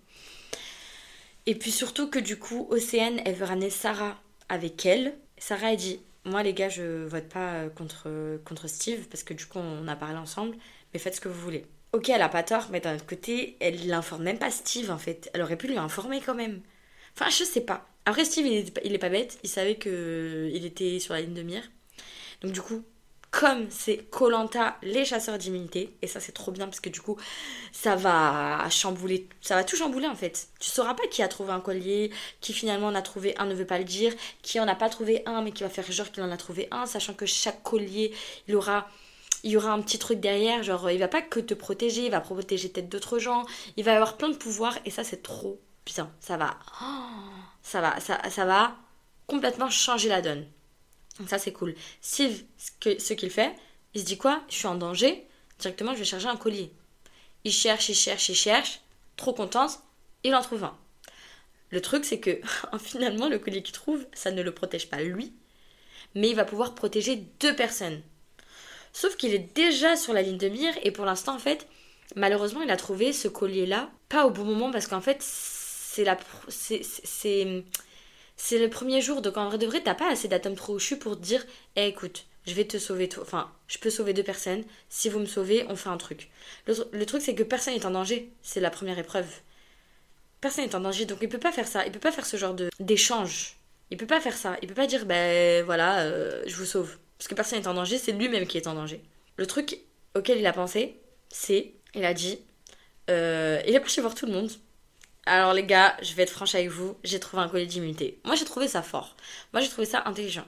Et 1.47 1.55
puis 1.55 1.71
surtout 1.71 2.09
que 2.09 2.19
du 2.19 2.39
coup, 2.39 2.67
Océane, 2.71 3.21
elle 3.25 3.35
veut 3.35 3.45
ramener 3.45 3.71
Sarah 3.71 4.19
avec 4.49 4.87
elle. 4.87 5.15
Sarah, 5.37 5.69
a 5.69 5.77
dit 5.77 6.01
Moi, 6.25 6.43
les 6.43 6.55
gars, 6.55 6.69
je 6.69 7.05
vote 7.05 7.29
pas 7.29 7.69
contre, 7.71 8.39
contre 8.45 8.69
Steve 8.69 9.07
parce 9.09 9.23
que 9.23 9.35
du 9.35 9.45
coup, 9.47 9.59
on 9.59 9.89
a 9.89 9.97
parlé 9.97 10.17
ensemble, 10.17 10.57
mais 10.93 10.99
faites 10.99 11.17
ce 11.17 11.21
que 11.21 11.29
vous 11.29 11.41
voulez. 11.41 11.67
Ok, 11.93 12.09
elle 12.09 12.23
a 12.23 12.29
pas 12.29 12.43
tort, 12.43 12.69
mais 12.71 12.81
d'un 12.81 12.97
autre 12.97 13.07
côté, 13.07 13.57
elle 13.61 13.87
l'informe 13.87 14.25
même 14.25 14.39
pas 14.39 14.51
Steve 14.51 14.91
en 14.91 14.99
fait. 14.99 15.31
Elle 15.35 15.43
aurait 15.43 15.57
pu 15.57 15.69
lui 15.69 15.79
informer 15.79 16.21
quand 16.21 16.35
même. 16.35 16.61
Enfin, 17.15 17.31
je 17.31 17.45
sais 17.45 17.61
pas. 17.61 17.87
Après, 18.07 18.25
Steve, 18.25 18.47
il 18.47 18.53
est, 18.55 18.81
il 18.85 18.99
pas 18.99 19.09
bête. 19.09 19.39
Il 19.43 19.49
savait 19.49 19.77
qu'il 19.77 20.65
était 20.65 20.99
sur 20.99 21.15
la 21.15 21.21
ligne 21.21 21.35
de 21.35 21.43
mire. 21.43 21.63
Donc, 22.43 22.53
du 22.53 22.61
coup, 22.61 22.85
comme 23.35 23.67
c'est 23.69 24.09
Colanta, 24.11 24.77
les 24.83 25.05
chasseurs 25.05 25.39
d'immunité. 25.39 25.97
Et 26.03 26.07
ça, 26.07 26.21
c'est 26.21 26.33
trop 26.33 26.53
bien 26.53 26.67
parce 26.67 26.79
que 26.79 26.89
du 26.89 27.01
coup, 27.01 27.17
ça 27.73 27.97
va 27.97 28.69
chambouler, 28.71 29.29
ça 29.41 29.57
va 29.57 29.65
tout 29.65 29.77
chambouler 29.77 30.07
en 30.07 30.15
fait. 30.15 30.49
Tu 30.61 30.71
sauras 30.71 30.95
pas 30.95 31.07
qui 31.09 31.21
a 31.21 31.27
trouvé 31.27 31.53
un 31.53 31.61
collier, 31.61 32.13
qui 32.41 32.53
finalement 32.53 32.87
en 32.87 32.95
a 32.95 33.03
trouvé 33.03 33.35
un, 33.39 33.47
ne 33.47 33.55
veut 33.55 33.67
pas 33.67 33.79
le 33.79 33.85
dire, 33.85 34.15
qui 34.43 34.61
en 34.61 34.69
a 34.69 34.77
pas 34.77 34.89
trouvé 34.89 35.23
un, 35.27 35.43
mais 35.43 35.51
qui 35.51 35.65
va 35.65 35.69
faire 35.69 35.91
genre 35.91 36.13
qu'il 36.13 36.23
en 36.23 36.31
a 36.31 36.37
trouvé 36.37 36.69
un, 36.71 36.87
sachant 36.87 37.15
que 37.15 37.27
chaque 37.27 37.63
collier, 37.65 38.15
il 38.47 38.57
il 39.43 39.51
y 39.51 39.57
aura 39.57 39.73
un 39.73 39.83
petit 39.83 39.99
truc 39.99 40.21
derrière, 40.21 40.63
genre 40.63 40.91
il 40.91 40.99
va 40.99 41.09
pas 41.09 41.21
que 41.21 41.41
te 41.41 41.55
protéger, 41.55 42.05
il 42.07 42.11
va 42.13 42.21
protéger 42.21 42.69
peut-être 42.69 42.89
d'autres 42.89 43.19
gens, 43.19 43.45
il 43.77 43.85
va 43.85 43.95
avoir 43.95 44.17
plein 44.17 44.29
de 44.29 44.37
pouvoirs 44.37 44.79
et 44.85 44.91
ça 44.91 45.05
c'est 45.05 45.23
trop 45.23 45.61
bien, 45.87 46.11
ça 46.21 46.37
va, 46.37 46.59
ça 47.63 47.81
va, 47.81 48.01
ça, 48.01 48.31
ça 48.31 48.45
va 48.45 48.77
complètement 49.27 49.71
changer 49.71 50.09
la 50.09 50.23
donne. 50.23 50.47
Donc 51.19 51.29
ça 51.29 51.39
c'est 51.39 51.53
cool. 51.53 51.75
Steve, 52.01 52.45
ce 52.59 53.13
qu'il 53.13 53.31
fait, 53.31 53.55
il 53.95 54.01
se 54.01 54.07
dit 54.07 54.19
quoi? 54.19 54.43
Je 54.49 54.55
suis 54.55 54.67
en 54.67 54.75
danger, 54.75 55.27
directement 55.59 55.93
je 55.93 55.99
vais 55.99 56.05
chercher 56.05 56.29
un 56.29 56.37
collier. 56.37 56.73
Il 57.45 57.53
cherche, 57.53 57.89
il 57.89 57.95
cherche, 57.95 58.29
il 58.29 58.35
cherche, 58.35 58.81
trop 59.17 59.33
contente, 59.33 59.81
il 60.25 60.35
en 60.35 60.43
trouve 60.43 60.65
un. 60.65 60.77
Le 61.71 61.81
truc 61.81 62.05
c'est 62.05 62.21
que 62.21 62.41
finalement 62.79 63.29
le 63.29 63.39
collier 63.39 63.63
qu'il 63.63 63.75
trouve, 63.75 64.07
ça 64.13 64.31
ne 64.31 64.43
le 64.43 64.53
protège 64.53 64.89
pas 64.89 65.03
lui, 65.03 65.33
mais 66.15 66.31
il 66.31 66.37
va 66.37 66.45
pouvoir 66.45 66.75
protéger 66.75 67.17
deux 67.41 67.55
personnes. 67.55 68.03
Sauf 68.93 69.17
qu'il 69.17 69.35
est 69.35 69.55
déjà 69.55 69.97
sur 69.97 70.13
la 70.13 70.23
ligne 70.23 70.39
de 70.39 70.49
mire 70.49 70.73
et 70.83 70.93
pour 70.93 71.05
l'instant, 71.05 71.35
en 71.35 71.41
fait, 71.41 71.67
malheureusement, 72.15 72.63
il 72.63 72.71
a 72.71 72.77
trouvé 72.77 73.13
ce 73.13 73.27
collier-là 73.27 73.91
pas 74.09 74.25
au 74.25 74.31
bon 74.31 74.45
moment 74.45 74.71
parce 74.71 74.87
qu'en 74.87 75.01
fait, 75.01 75.21
c'est 75.95 76.05
la. 76.05 76.19
C'est. 76.49 76.83
C'est 78.37 78.59
le 78.59 78.69
premier 78.69 79.01
jour, 79.01 79.23
donc 79.23 79.37
en 79.37 79.49
vrai 79.49 79.59
de 79.59 79.67
vrai, 79.67 79.81
t'as 79.81 79.95
pas 79.95 80.11
assez 80.11 80.27
d'atomes 80.27 80.57
trop 80.57 80.77
chus 80.81 80.99
pour 80.99 81.17
te 81.17 81.23
dire 81.23 81.47
eh, 81.77 81.87
écoute, 81.87 82.27
je 82.49 82.55
vais 82.55 82.65
te 82.65 82.79
sauver 82.79 83.09
toi. 83.09 83.23
Enfin, 83.23 83.53
je 83.69 83.79
peux 83.79 83.91
sauver 83.91 84.13
deux 84.13 84.25
personnes. 84.25 84.65
Si 84.89 85.09
vous 85.09 85.21
me 85.21 85.27
sauvez, 85.27 85.65
on 85.69 85.77
fait 85.77 85.89
un 85.89 85.97
truc. 85.97 86.31
Le, 86.67 87.07
truc, 87.07 87.23
c'est 87.23 87.37
que 87.37 87.45
personne 87.45 87.75
n'est 87.75 87.87
en 87.87 87.93
danger. 87.93 88.33
C'est 88.43 88.59
la 88.59 88.71
première 88.71 88.99
épreuve. 88.99 89.29
Personne 90.41 90.65
n'est 90.65 90.75
en 90.75 90.81
danger, 90.81 91.05
donc 91.07 91.19
il 91.23 91.29
peut 91.29 91.39
pas 91.39 91.53
faire 91.53 91.69
ça. 91.69 91.87
Il 91.87 91.93
peut 91.93 92.01
pas 92.01 92.11
faire 92.11 92.27
ce 92.27 92.37
genre 92.37 92.57
d'échange. 92.81 93.57
Il 93.93 93.97
peut 93.97 94.07
pas 94.07 94.21
faire 94.21 94.37
ça. 94.37 94.57
Il 94.63 94.69
peut 94.69 94.75
pas 94.75 94.89
dire 94.89 95.07
ben 95.07 95.65
voilà, 95.65 96.01
euh, 96.01 96.43
je 96.47 96.57
vous 96.57 96.67
sauve 96.67 96.99
parce 97.19 97.29
que 97.29 97.35
personne 97.35 97.61
n'est 97.61 97.69
en 97.69 97.75
danger, 97.75 97.99
c'est 97.99 98.13
lui-même 98.13 98.47
qui 98.47 98.59
est 98.59 98.67
en 98.67 98.75
danger. 98.75 99.01
Le 99.37 99.47
truc 99.47 99.79
auquel 100.17 100.39
il 100.39 100.47
a 100.47 100.53
pensé, 100.53 100.97
c'est, 101.31 101.73
il 101.95 102.05
a 102.05 102.13
dit, 102.13 102.41
euh, 103.11 103.63
il 103.67 103.75
est 103.75 103.81
parti 103.81 104.01
voir 104.01 104.15
tout 104.15 104.27
le 104.27 104.33
monde. 104.33 104.51
Alors 105.27 105.55
les 105.55 105.65
gars, 105.65 105.97
je 106.03 106.15
vais 106.15 106.25
être 106.25 106.31
franche 106.31 106.55
avec 106.55 106.69
vous, 106.69 106.97
j'ai 107.03 107.19
trouvé 107.19 107.43
un 107.43 107.49
collier 107.49 107.67
d'immunité. 107.67 108.19
Moi 108.25 108.35
j'ai 108.35 108.45
trouvé 108.45 108.69
ça 108.69 108.83
fort. 108.83 109.17
Moi 109.53 109.63
j'ai 109.63 109.69
trouvé 109.69 109.87
ça 109.87 110.03
intelligent. 110.07 110.45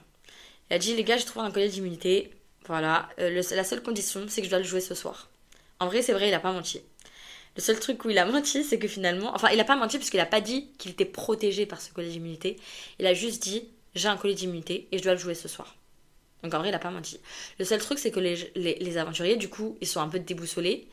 Il 0.69 0.75
a 0.75 0.79
dit 0.79 0.95
les 0.95 1.03
gars, 1.03 1.17
j'ai 1.17 1.25
trouvé 1.25 1.45
un 1.45 1.51
collier 1.51 1.69
d'immunité. 1.69 2.31
Voilà, 2.65 3.09
euh, 3.19 3.41
la 3.51 3.63
seule 3.63 3.81
condition, 3.81 4.25
c'est 4.27 4.41
que 4.41 4.45
je 4.45 4.49
dois 4.49 4.59
le 4.59 4.65
jouer 4.65 4.81
ce 4.81 4.93
soir. 4.93 5.29
En 5.79 5.87
vrai, 5.87 6.01
c'est 6.01 6.11
vrai, 6.13 6.27
il 6.27 6.33
a 6.33 6.39
pas 6.39 6.51
menti. 6.51 6.81
Le 7.55 7.61
seul 7.61 7.79
truc 7.79 8.03
où 8.05 8.09
il 8.09 8.17
a 8.19 8.25
menti, 8.25 8.63
c'est 8.63 8.77
que 8.77 8.87
finalement, 8.87 9.33
enfin, 9.33 9.49
il 9.51 9.59
a 9.59 9.63
pas 9.63 9.75
menti 9.75 9.97
puisqu'il 9.97 10.19
a 10.19 10.25
pas 10.25 10.41
dit 10.41 10.69
qu'il 10.77 10.91
était 10.91 11.05
protégé 11.05 11.65
par 11.65 11.81
ce 11.81 11.91
collier 11.91 12.09
d'immunité. 12.09 12.57
Il 12.99 13.07
a 13.07 13.13
juste 13.13 13.41
dit 13.41 13.67
j'ai 13.95 14.09
un 14.09 14.17
collier 14.17 14.35
d'immunité 14.35 14.87
et 14.91 14.97
je 14.99 15.03
dois 15.03 15.13
le 15.13 15.19
jouer 15.19 15.33
ce 15.33 15.47
soir. 15.47 15.75
Donc 16.43 16.53
en 16.53 16.59
vrai, 16.59 16.69
il 16.69 16.75
a 16.75 16.79
pas 16.79 16.91
menti. 16.91 17.19
Le 17.57 17.65
seul 17.65 17.79
truc, 17.79 17.97
c'est 17.97 18.11
que 18.11 18.19
les, 18.19 18.51
les, 18.55 18.97
aventuriers, 18.97 19.37
du 19.37 19.49
coup, 19.49 19.77
ils 19.81 19.87
sont 19.87 20.01
un 20.01 20.07
peu 20.07 20.19
déboussolés. 20.19 20.87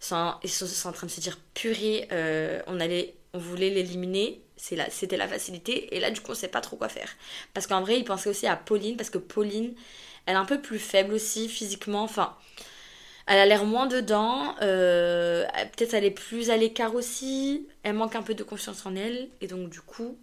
Ils 0.00 0.50
sont, 0.50 0.88
en 0.88 0.92
train 0.92 1.06
de 1.06 1.12
se 1.12 1.20
dire 1.20 1.38
purée, 1.54 2.08
euh, 2.12 2.60
on, 2.66 2.80
allait, 2.80 3.14
on 3.32 3.38
voulait 3.38 3.70
l'éliminer, 3.70 4.40
c'était 4.56 5.16
la 5.16 5.28
facilité. 5.28 5.94
Et 5.94 6.00
là, 6.00 6.10
du 6.10 6.20
coup, 6.20 6.32
on 6.32 6.34
sait 6.34 6.48
pas 6.48 6.60
trop 6.60 6.76
quoi 6.76 6.88
faire. 6.88 7.08
Parce 7.54 7.66
qu'en 7.66 7.80
vrai, 7.80 7.98
ils 7.98 8.04
pensaient 8.04 8.30
aussi 8.30 8.46
à 8.46 8.56
Pauline, 8.56 8.96
parce 8.96 9.10
que 9.10 9.18
Pauline, 9.18 9.74
elle 10.26 10.34
est 10.34 10.38
un 10.38 10.44
peu 10.44 10.60
plus 10.60 10.78
faible 10.78 11.14
aussi 11.14 11.48
physiquement. 11.48 12.02
Enfin, 12.02 12.36
elle 13.26 13.38
a 13.38 13.46
l'air 13.46 13.64
moins 13.64 13.86
dedans. 13.86 14.54
Euh, 14.62 15.44
peut-être 15.76 15.94
elle 15.94 16.04
est 16.04 16.10
plus 16.10 16.50
à 16.50 16.56
l'écart 16.56 16.94
aussi. 16.94 17.66
Elle 17.82 17.94
manque 17.94 18.14
un 18.14 18.22
peu 18.22 18.34
de 18.34 18.44
confiance 18.44 18.86
en 18.86 18.94
elle. 18.94 19.28
Et 19.40 19.46
donc, 19.48 19.68
du 19.70 19.80
coup, 19.80 20.16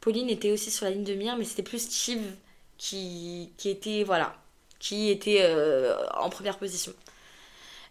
Pauline 0.00 0.30
était 0.30 0.50
aussi 0.52 0.70
sur 0.70 0.84
la 0.84 0.92
ligne 0.92 1.04
de 1.04 1.14
mire, 1.14 1.36
mais 1.36 1.44
c'était 1.44 1.62
plus 1.62 1.80
Steve 1.80 2.22
qui, 2.78 3.52
qui 3.56 3.70
était, 3.70 4.04
voilà, 4.04 4.36
qui 4.78 5.10
était 5.10 5.40
euh, 5.42 5.96
en 6.14 6.30
première 6.30 6.58
position. 6.58 6.92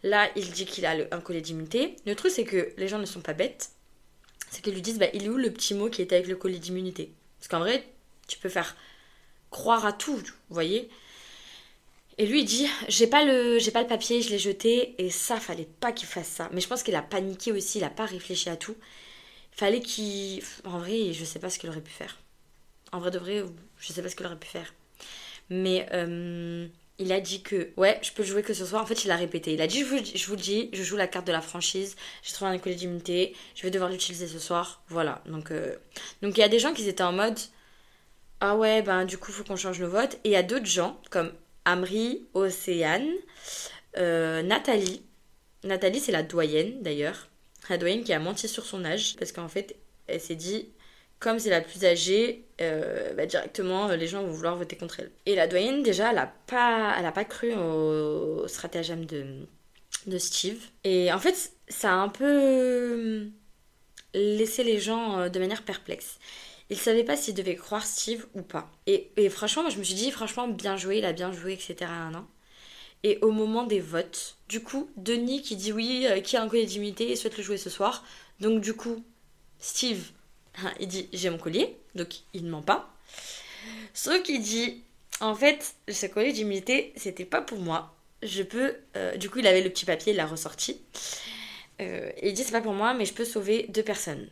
Là, 0.04 0.30
il 0.36 0.52
dit 0.52 0.66
qu'il 0.66 0.86
a 0.86 0.96
un 1.12 1.22
collier 1.22 1.42
d'immunité. 1.42 1.96
Le 2.06 2.16
truc, 2.16 2.32
c'est 2.32 2.44
que 2.44 2.74
les 2.78 2.88
gens 2.88 3.00
ne 3.00 3.06
sont 3.06 3.22
pas 3.22 3.34
bêtes. 3.34 3.72
C'est 4.52 4.62
qu'ils 4.62 4.74
lui 4.74 4.82
disent, 4.82 5.00
bah, 5.00 5.08
il 5.14 5.26
est 5.26 5.30
où 5.30 5.38
le 5.38 5.52
petit 5.52 5.74
mot 5.74 5.90
qui 5.90 6.02
était 6.02 6.16
avec 6.16 6.28
le 6.28 6.36
collier 6.36 6.60
d'immunité? 6.60 7.12
Parce 7.40 7.48
qu'en 7.48 7.60
vrai, 7.60 7.84
tu 8.28 8.38
peux 8.38 8.50
faire 8.50 8.76
croire 9.50 9.86
à 9.86 9.94
tout, 9.94 10.18
vous 10.18 10.54
voyez? 10.54 10.90
Et 12.18 12.28
lui 12.28 12.42
il 12.42 12.46
dit 12.46 12.68
j'ai 12.88 13.08
pas 13.08 13.26
le 13.26 13.58
j'ai 13.58 13.72
pas 13.72 13.82
le 13.82 13.88
papier, 13.88 14.22
je 14.22 14.30
l'ai 14.30 14.38
jeté 14.38 14.96
et 15.04 15.10
ça 15.10 15.40
fallait 15.40 15.68
pas 15.80 15.92
qu'il 15.92 16.08
fasse 16.08 16.28
ça. 16.28 16.50
Mais 16.54 16.62
je 16.62 16.68
pense 16.68 16.84
qu'il 16.84 16.96
a 16.96 17.02
paniqué 17.02 17.52
aussi, 17.52 17.80
il 17.80 17.84
a 17.84 17.90
pas 17.90 18.06
réfléchi 18.06 18.50
à 18.50 18.56
tout. 18.56 18.76
Fallait 19.52 19.82
qu'il 19.82 20.44
en 20.66 20.80
vrai, 20.80 21.14
je 21.14 21.26
sais 21.26 21.40
pas 21.40 21.50
ce 21.50 21.60
qu'il 21.60 21.70
aurait 21.70 21.82
pu 21.82 21.92
faire. 21.92 22.20
En 22.92 23.00
vrai 23.00 23.12
de 23.12 23.20
vrai, 23.20 23.44
je 23.80 23.94
sais 23.94 24.02
pas 24.02 24.10
ce 24.10 24.16
qu'il 24.16 24.26
aurait 24.26 24.40
pu 24.40 24.48
faire. 24.48 24.74
Mais 25.50 25.88
euh, 25.94 26.68
il 27.00 27.12
a 27.12 27.20
dit 27.20 27.42
que, 27.42 27.72
ouais, 27.78 28.00
je 28.04 28.12
peux 28.12 28.24
jouer 28.24 28.44
que 28.44 28.54
ce 28.54 28.66
soir. 28.66 28.82
En 28.82 28.86
fait, 28.86 29.04
il 29.06 29.12
a 29.12 29.16
répété. 29.16 29.54
Il 29.54 29.62
a 29.62 29.68
dit, 29.68 29.80
je 29.80 29.86
vous, 29.86 29.98
je 30.04 30.26
vous 30.28 30.36
le 30.36 30.42
dis, 30.42 30.70
je 30.74 30.84
joue 30.84 30.96
la 30.96 31.08
carte 31.08 31.26
de 31.26 31.32
la 31.32 31.42
franchise. 31.42 31.96
J'ai 32.22 32.34
trouvé 32.34 32.52
un 32.52 32.58
collier 32.60 32.76
d'immunité. 32.76 33.36
Je 33.56 33.64
vais 33.64 33.72
devoir 33.72 33.90
l'utiliser 33.90 34.28
ce 34.28 34.40
soir. 34.40 34.84
Voilà. 34.90 35.22
Donc, 35.26 35.52
euh, 35.52 35.76
donc 36.22 36.38
il 36.38 36.42
y 36.42 36.44
a 36.44 36.50
des 36.50 36.60
gens 36.60 36.74
qui 36.74 36.88
étaient 36.88 37.04
en 37.04 37.12
mode, 37.12 37.40
ah 38.42 38.56
ouais, 38.56 38.82
ben 38.82 39.06
du 39.06 39.18
coup, 39.18 39.32
faut 39.32 39.44
qu'on 39.44 39.56
change 39.56 39.80
nos 39.80 39.90
votes. 39.90 40.16
Et 40.24 40.30
il 40.30 40.32
y 40.32 40.36
a 40.36 40.44
d'autres 40.44 40.66
gens, 40.66 41.00
comme 41.10 41.32
Amri, 41.66 42.26
Océane, 42.34 43.10
euh, 43.98 44.44
Nathalie. 44.44 45.02
Nathalie, 45.64 46.00
c'est 46.00 46.12
la 46.12 46.24
doyenne, 46.24 46.82
d'ailleurs. 46.82 47.28
La 47.70 47.78
doyenne 47.78 48.04
qui 48.04 48.14
a 48.14 48.20
menti 48.20 48.48
sur 48.48 48.66
son 48.66 48.86
âge. 48.86 49.16
Parce 49.18 49.32
qu'en 49.32 49.48
fait, 49.48 49.76
elle 50.08 50.22
s'est 50.22 50.36
dit, 50.36 50.70
comme 51.24 51.40
c'est 51.40 51.50
la 51.50 51.62
plus 51.62 51.86
âgée, 51.86 52.44
euh, 52.60 53.14
bah, 53.14 53.26
directement 53.26 53.88
les 53.88 54.08
gens 54.08 54.24
vont 54.24 54.32
vouloir 54.32 54.58
voter 54.58 54.76
contre 54.76 55.00
elle. 55.00 55.12
Et 55.26 55.36
la 55.36 55.48
doyenne, 55.48 55.82
déjà, 55.82 56.10
elle 56.10 56.18
n'a 56.18 56.28
pas, 56.28 56.94
elle 57.00 57.06
a 57.06 57.14
pas 57.14 57.24
cru 57.24 57.54
au, 57.54 58.46
stratagème 58.50 59.06
de, 59.06 60.18
Steve. 60.18 60.62
Et 60.84 61.14
en 61.14 61.20
fait, 61.20 61.54
ça 61.70 61.94
a 61.94 61.96
un 61.96 62.10
peu 62.10 63.30
laissé 64.14 64.66
les 64.66 64.82
gens 64.82 65.18
euh, 65.18 65.30
de 65.30 65.40
manière 65.40 65.64
perplexe. 65.64 66.20
Ils 66.70 66.78
savaient 66.78 67.06
pas 67.06 67.16
s'ils 67.16 67.36
devaient 67.36 67.56
croire 67.56 67.86
Steve 67.86 68.26
ou 68.34 68.42
pas. 68.42 68.70
Et, 68.86 69.30
franchement, 69.30 69.62
moi 69.64 69.72
je 69.72 69.80
me 69.80 69.84
suis 69.84 69.96
dit, 69.96 70.12
franchement, 70.12 70.50
bien 70.50 70.76
joué, 70.76 70.98
il 70.98 71.06
a 71.06 71.14
bien 71.14 71.32
joué, 71.32 71.54
etc. 71.54 71.90
Et 73.04 73.18
au 73.22 73.32
moment 73.32 73.64
des 73.64 73.80
votes, 73.80 74.36
du 74.50 74.62
coup, 74.62 74.90
Denis 74.98 75.42
qui 75.42 75.56
dit 75.56 75.72
oui, 75.72 76.06
euh, 76.10 76.20
qui 76.20 76.36
a 76.36 76.44
un 76.44 76.50
collier 76.50 76.66
d'immunité 76.66 77.12
et 77.12 77.16
souhaite 77.16 77.38
le 77.38 77.44
jouer 77.44 77.58
ce 77.58 77.70
soir. 77.70 78.04
Donc 78.42 78.60
du 78.60 78.74
coup, 78.74 79.06
Steve 79.60 80.12
Hein, 80.12 80.23
il 80.80 80.88
dit 80.88 81.10
j'ai 81.14 81.30
mon 81.30 81.38
collier, 81.38 81.78
donc 81.96 82.22
il 82.34 82.46
ne 82.46 82.52
ment 82.52 82.62
pas. 82.62 82.94
Sauf 83.94 84.22
qu'il 84.24 84.42
dit 84.42 84.84
en 85.20 85.36
fait 85.36 85.76
ce 85.90 86.06
collier 86.06 86.34
d'immunité 86.34 86.94
c'était 86.96 87.26
pas 87.26 87.42
pour 87.42 87.60
moi. 87.60 87.96
Je 88.22 88.44
peux, 88.44 88.76
euh, 88.96 89.18
du 89.18 89.30
coup 89.30 89.40
il 89.40 89.48
avait 89.48 89.62
le 89.62 89.70
petit 89.70 89.86
papier, 89.86 90.14
il 90.14 90.16
l'a 90.16 90.26
ressorti. 90.26 90.82
Euh, 91.82 92.12
il 92.22 92.34
dit 92.34 92.44
c'est 92.44 92.52
pas 92.52 92.62
pour 92.62 92.74
moi 92.74 92.94
mais 92.94 93.06
je 93.06 93.14
peux 93.14 93.26
sauver 93.26 93.66
deux 93.70 93.84
personnes. 93.84 94.30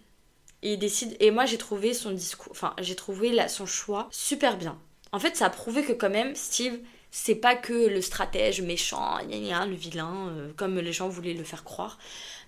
Et 0.64 0.74
il 0.74 0.80
décide 0.80 1.16
et 1.20 1.32
moi 1.32 1.46
j'ai 1.46 1.58
trouvé 1.58 1.94
son 1.94 2.12
discours, 2.12 2.52
enfin 2.52 2.74
j'ai 2.80 2.96
trouvé 2.96 3.36
son 3.48 3.66
choix 3.66 4.08
super 4.12 4.58
bien. 4.58 4.80
En 5.12 5.20
fait 5.20 5.36
ça 5.36 5.48
a 5.48 5.50
prouvé 5.50 5.84
que 5.84 5.94
quand 5.94 6.10
même 6.10 6.36
Steve 6.36 6.80
c'est 7.12 7.36
pas 7.36 7.56
que 7.56 7.74
le 7.74 8.02
stratège 8.02 8.62
méchant, 8.62 9.18
le 9.20 9.76
vilain, 9.76 10.30
euh, 10.30 10.52
comme 10.56 10.80
les 10.80 10.94
gens 10.94 11.10
voulaient 11.10 11.34
le 11.34 11.44
faire 11.44 11.66
croire. 11.66 12.00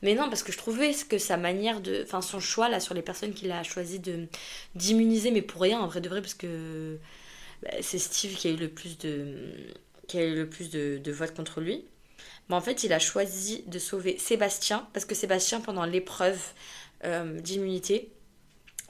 Mais 0.02 0.16
non, 0.16 0.30
parce 0.30 0.42
que 0.42 0.54
je 0.54 0.58
trouvais 0.58 0.94
que 1.10 1.18
sa 1.18 1.36
manière 1.38 1.82
de. 1.82 2.02
Enfin, 2.04 2.22
son 2.22 2.40
choix 2.40 2.70
là 2.70 2.80
sur 2.80 2.94
les 2.94 3.02
personnes 3.02 3.34
qu'il 3.34 3.52
a 3.52 3.64
choisi 3.64 4.00
de 4.00 4.28
d'immuniser, 4.76 5.32
mais 5.32 5.42
pour 5.42 5.62
rien 5.62 5.80
en 5.80 5.88
vrai 5.88 6.00
de 6.02 6.10
vrai, 6.10 6.22
parce 6.22 6.34
que 6.34 6.98
bah, 7.62 7.72
c'est 7.82 8.00
Steve 8.00 8.36
qui 8.36 8.48
a 8.48 8.52
eu 8.52 8.56
le 8.56 8.70
plus 8.70 8.98
de. 8.98 9.36
qui 10.08 10.18
a 10.18 10.24
eu 10.26 10.36
le 10.36 10.50
plus 10.50 10.70
de, 10.70 11.12
votes 11.12 11.36
contre 11.36 11.60
lui. 11.62 11.86
Mais 12.50 12.56
en 12.56 12.62
fait, 12.62 12.84
il 12.84 12.94
a 12.94 13.00
choisi 13.00 13.64
de 13.68 13.80
sauver 13.80 14.18
Sébastien, 14.18 14.88
parce 14.94 15.06
que 15.06 15.16
Sébastien, 15.16 15.60
pendant 15.62 15.86
l'épreuve 15.86 16.42
euh, 17.06 17.40
d'immunité, 17.40 18.12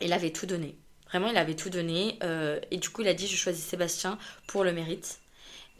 il 0.01 0.13
avait 0.13 0.31
tout 0.31 0.45
donné. 0.45 0.75
Vraiment, 1.09 1.29
il 1.29 1.37
avait 1.37 1.55
tout 1.55 1.69
donné. 1.69 2.17
Euh, 2.23 2.59
et 2.71 2.77
du 2.77 2.89
coup, 2.89 3.01
il 3.01 3.07
a 3.07 3.13
dit 3.13 3.27
Je 3.27 3.35
choisis 3.35 3.63
Sébastien 3.63 4.17
pour 4.47 4.63
le 4.63 4.71
mérite. 4.71 5.19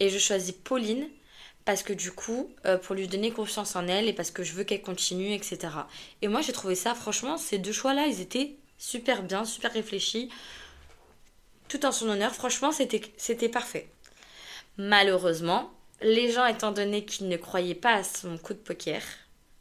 Et 0.00 0.08
je 0.08 0.18
choisis 0.18 0.52
Pauline 0.52 1.08
parce 1.64 1.82
que 1.82 1.92
du 1.92 2.12
coup, 2.12 2.50
euh, 2.66 2.76
pour 2.76 2.94
lui 2.94 3.08
donner 3.08 3.30
confiance 3.30 3.74
en 3.76 3.88
elle 3.88 4.08
et 4.08 4.12
parce 4.12 4.30
que 4.30 4.42
je 4.42 4.52
veux 4.52 4.64
qu'elle 4.64 4.82
continue, 4.82 5.32
etc. 5.32 5.58
Et 6.20 6.28
moi, 6.28 6.42
j'ai 6.42 6.52
trouvé 6.52 6.74
ça, 6.74 6.94
franchement, 6.94 7.38
ces 7.38 7.58
deux 7.58 7.72
choix-là, 7.72 8.06
ils 8.06 8.20
étaient 8.20 8.56
super 8.76 9.22
bien, 9.22 9.44
super 9.44 9.72
réfléchis, 9.72 10.28
tout 11.68 11.86
en 11.86 11.92
son 11.92 12.08
honneur. 12.08 12.34
Franchement, 12.34 12.70
c'était 12.72 13.48
parfait. 13.48 13.88
Malheureusement, 14.76 15.72
les 16.02 16.32
gens, 16.32 16.44
étant 16.46 16.72
donné 16.72 17.04
qu'ils 17.04 17.28
ne 17.28 17.36
croyaient 17.36 17.74
pas 17.74 17.94
à 17.94 18.04
son 18.04 18.36
coup 18.36 18.52
de 18.52 18.58
poker, 18.58 19.02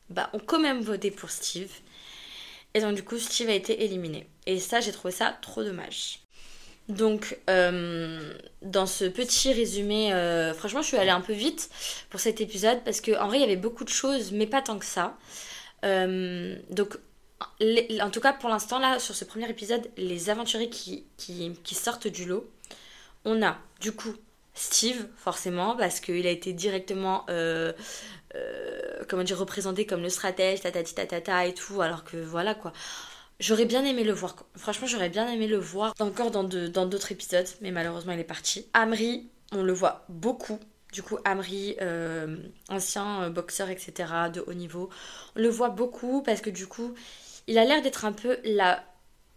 bah, 0.09 0.29
ont 0.33 0.39
quand 0.39 0.59
même 0.59 0.81
voté 0.81 1.11
pour 1.11 1.29
Steve. 1.29 1.71
Et 2.73 2.81
donc, 2.81 2.95
du 2.95 3.03
coup, 3.03 3.17
Steve 3.17 3.49
a 3.49 3.53
été 3.53 3.83
éliminé. 3.83 4.27
Et 4.45 4.59
ça, 4.59 4.81
j'ai 4.81 4.91
trouvé 4.91 5.13
ça 5.13 5.37
trop 5.41 5.63
dommage. 5.63 6.22
Donc, 6.89 7.37
euh, 7.49 8.33
dans 8.61 8.85
ce 8.85 9.05
petit 9.05 9.53
résumé, 9.53 10.13
euh, 10.13 10.53
franchement, 10.53 10.81
je 10.81 10.87
suis 10.87 10.97
allée 10.97 11.11
un 11.11 11.21
peu 11.21 11.33
vite 11.33 11.69
pour 12.09 12.19
cet 12.19 12.41
épisode 12.41 12.83
parce 12.83 12.99
qu'en 12.99 13.27
vrai, 13.27 13.37
il 13.37 13.41
y 13.41 13.45
avait 13.45 13.55
beaucoup 13.55 13.85
de 13.85 13.89
choses, 13.89 14.31
mais 14.31 14.47
pas 14.47 14.61
tant 14.61 14.77
que 14.77 14.85
ça. 14.85 15.17
Euh, 15.85 16.57
donc, 16.69 16.97
en 17.41 18.09
tout 18.09 18.19
cas, 18.19 18.33
pour 18.33 18.49
l'instant, 18.49 18.79
là, 18.79 18.99
sur 18.99 19.15
ce 19.15 19.23
premier 19.23 19.49
épisode, 19.49 19.89
les 19.97 20.29
aventuriers 20.29 20.69
qui, 20.69 21.05
sortent 21.71 22.07
du 22.07 22.25
lot, 22.25 22.49
on 23.23 23.41
a 23.41 23.57
du 23.79 23.93
coup 23.93 24.13
Steve, 24.53 25.07
forcément, 25.17 25.75
parce 25.77 25.99
qu'il 25.99 26.27
a 26.27 26.29
été 26.29 26.51
directement, 26.51 27.25
comment 29.09 29.23
dire, 29.23 29.39
représenté 29.39 29.85
comme 29.85 30.01
le 30.01 30.09
stratège, 30.09 30.61
tatati 30.61 30.95
tatata 30.95 31.45
et 31.45 31.53
tout, 31.53 31.81
alors 31.81 32.03
que 32.03 32.17
voilà 32.17 32.55
quoi. 32.55 32.73
J'aurais 33.43 33.65
bien 33.65 33.83
aimé 33.83 34.05
le 34.05 34.13
voir. 34.13 34.37
Franchement, 34.55 34.87
j'aurais 34.87 35.09
bien 35.09 35.27
aimé 35.27 35.47
le 35.47 35.57
voir 35.57 35.93
encore 35.99 36.31
dans 36.31 36.45
d'autres 36.45 37.11
épisodes, 37.11 37.45
mais 37.59 37.71
malheureusement, 37.71 38.13
il 38.13 38.19
est 38.21 38.23
parti. 38.23 38.67
Amri, 38.71 39.27
on 39.51 39.63
le 39.63 39.73
voit 39.73 40.05
beaucoup. 40.07 40.61
Du 40.93 41.03
coup, 41.03 41.17
Amri, 41.25 41.75
euh, 41.81 42.37
ancien 42.69 43.29
boxeur, 43.31 43.69
etc., 43.69 43.91
de 44.33 44.39
haut 44.47 44.53
niveau, 44.53 44.89
on 45.35 45.41
le 45.41 45.49
voit 45.49 45.67
beaucoup 45.67 46.21
parce 46.21 46.39
que 46.39 46.49
du 46.49 46.67
coup, 46.67 46.93
il 47.47 47.57
a 47.57 47.65
l'air 47.65 47.81
d'être 47.81 48.05
un 48.05 48.13
peu 48.13 48.37
la 48.45 48.81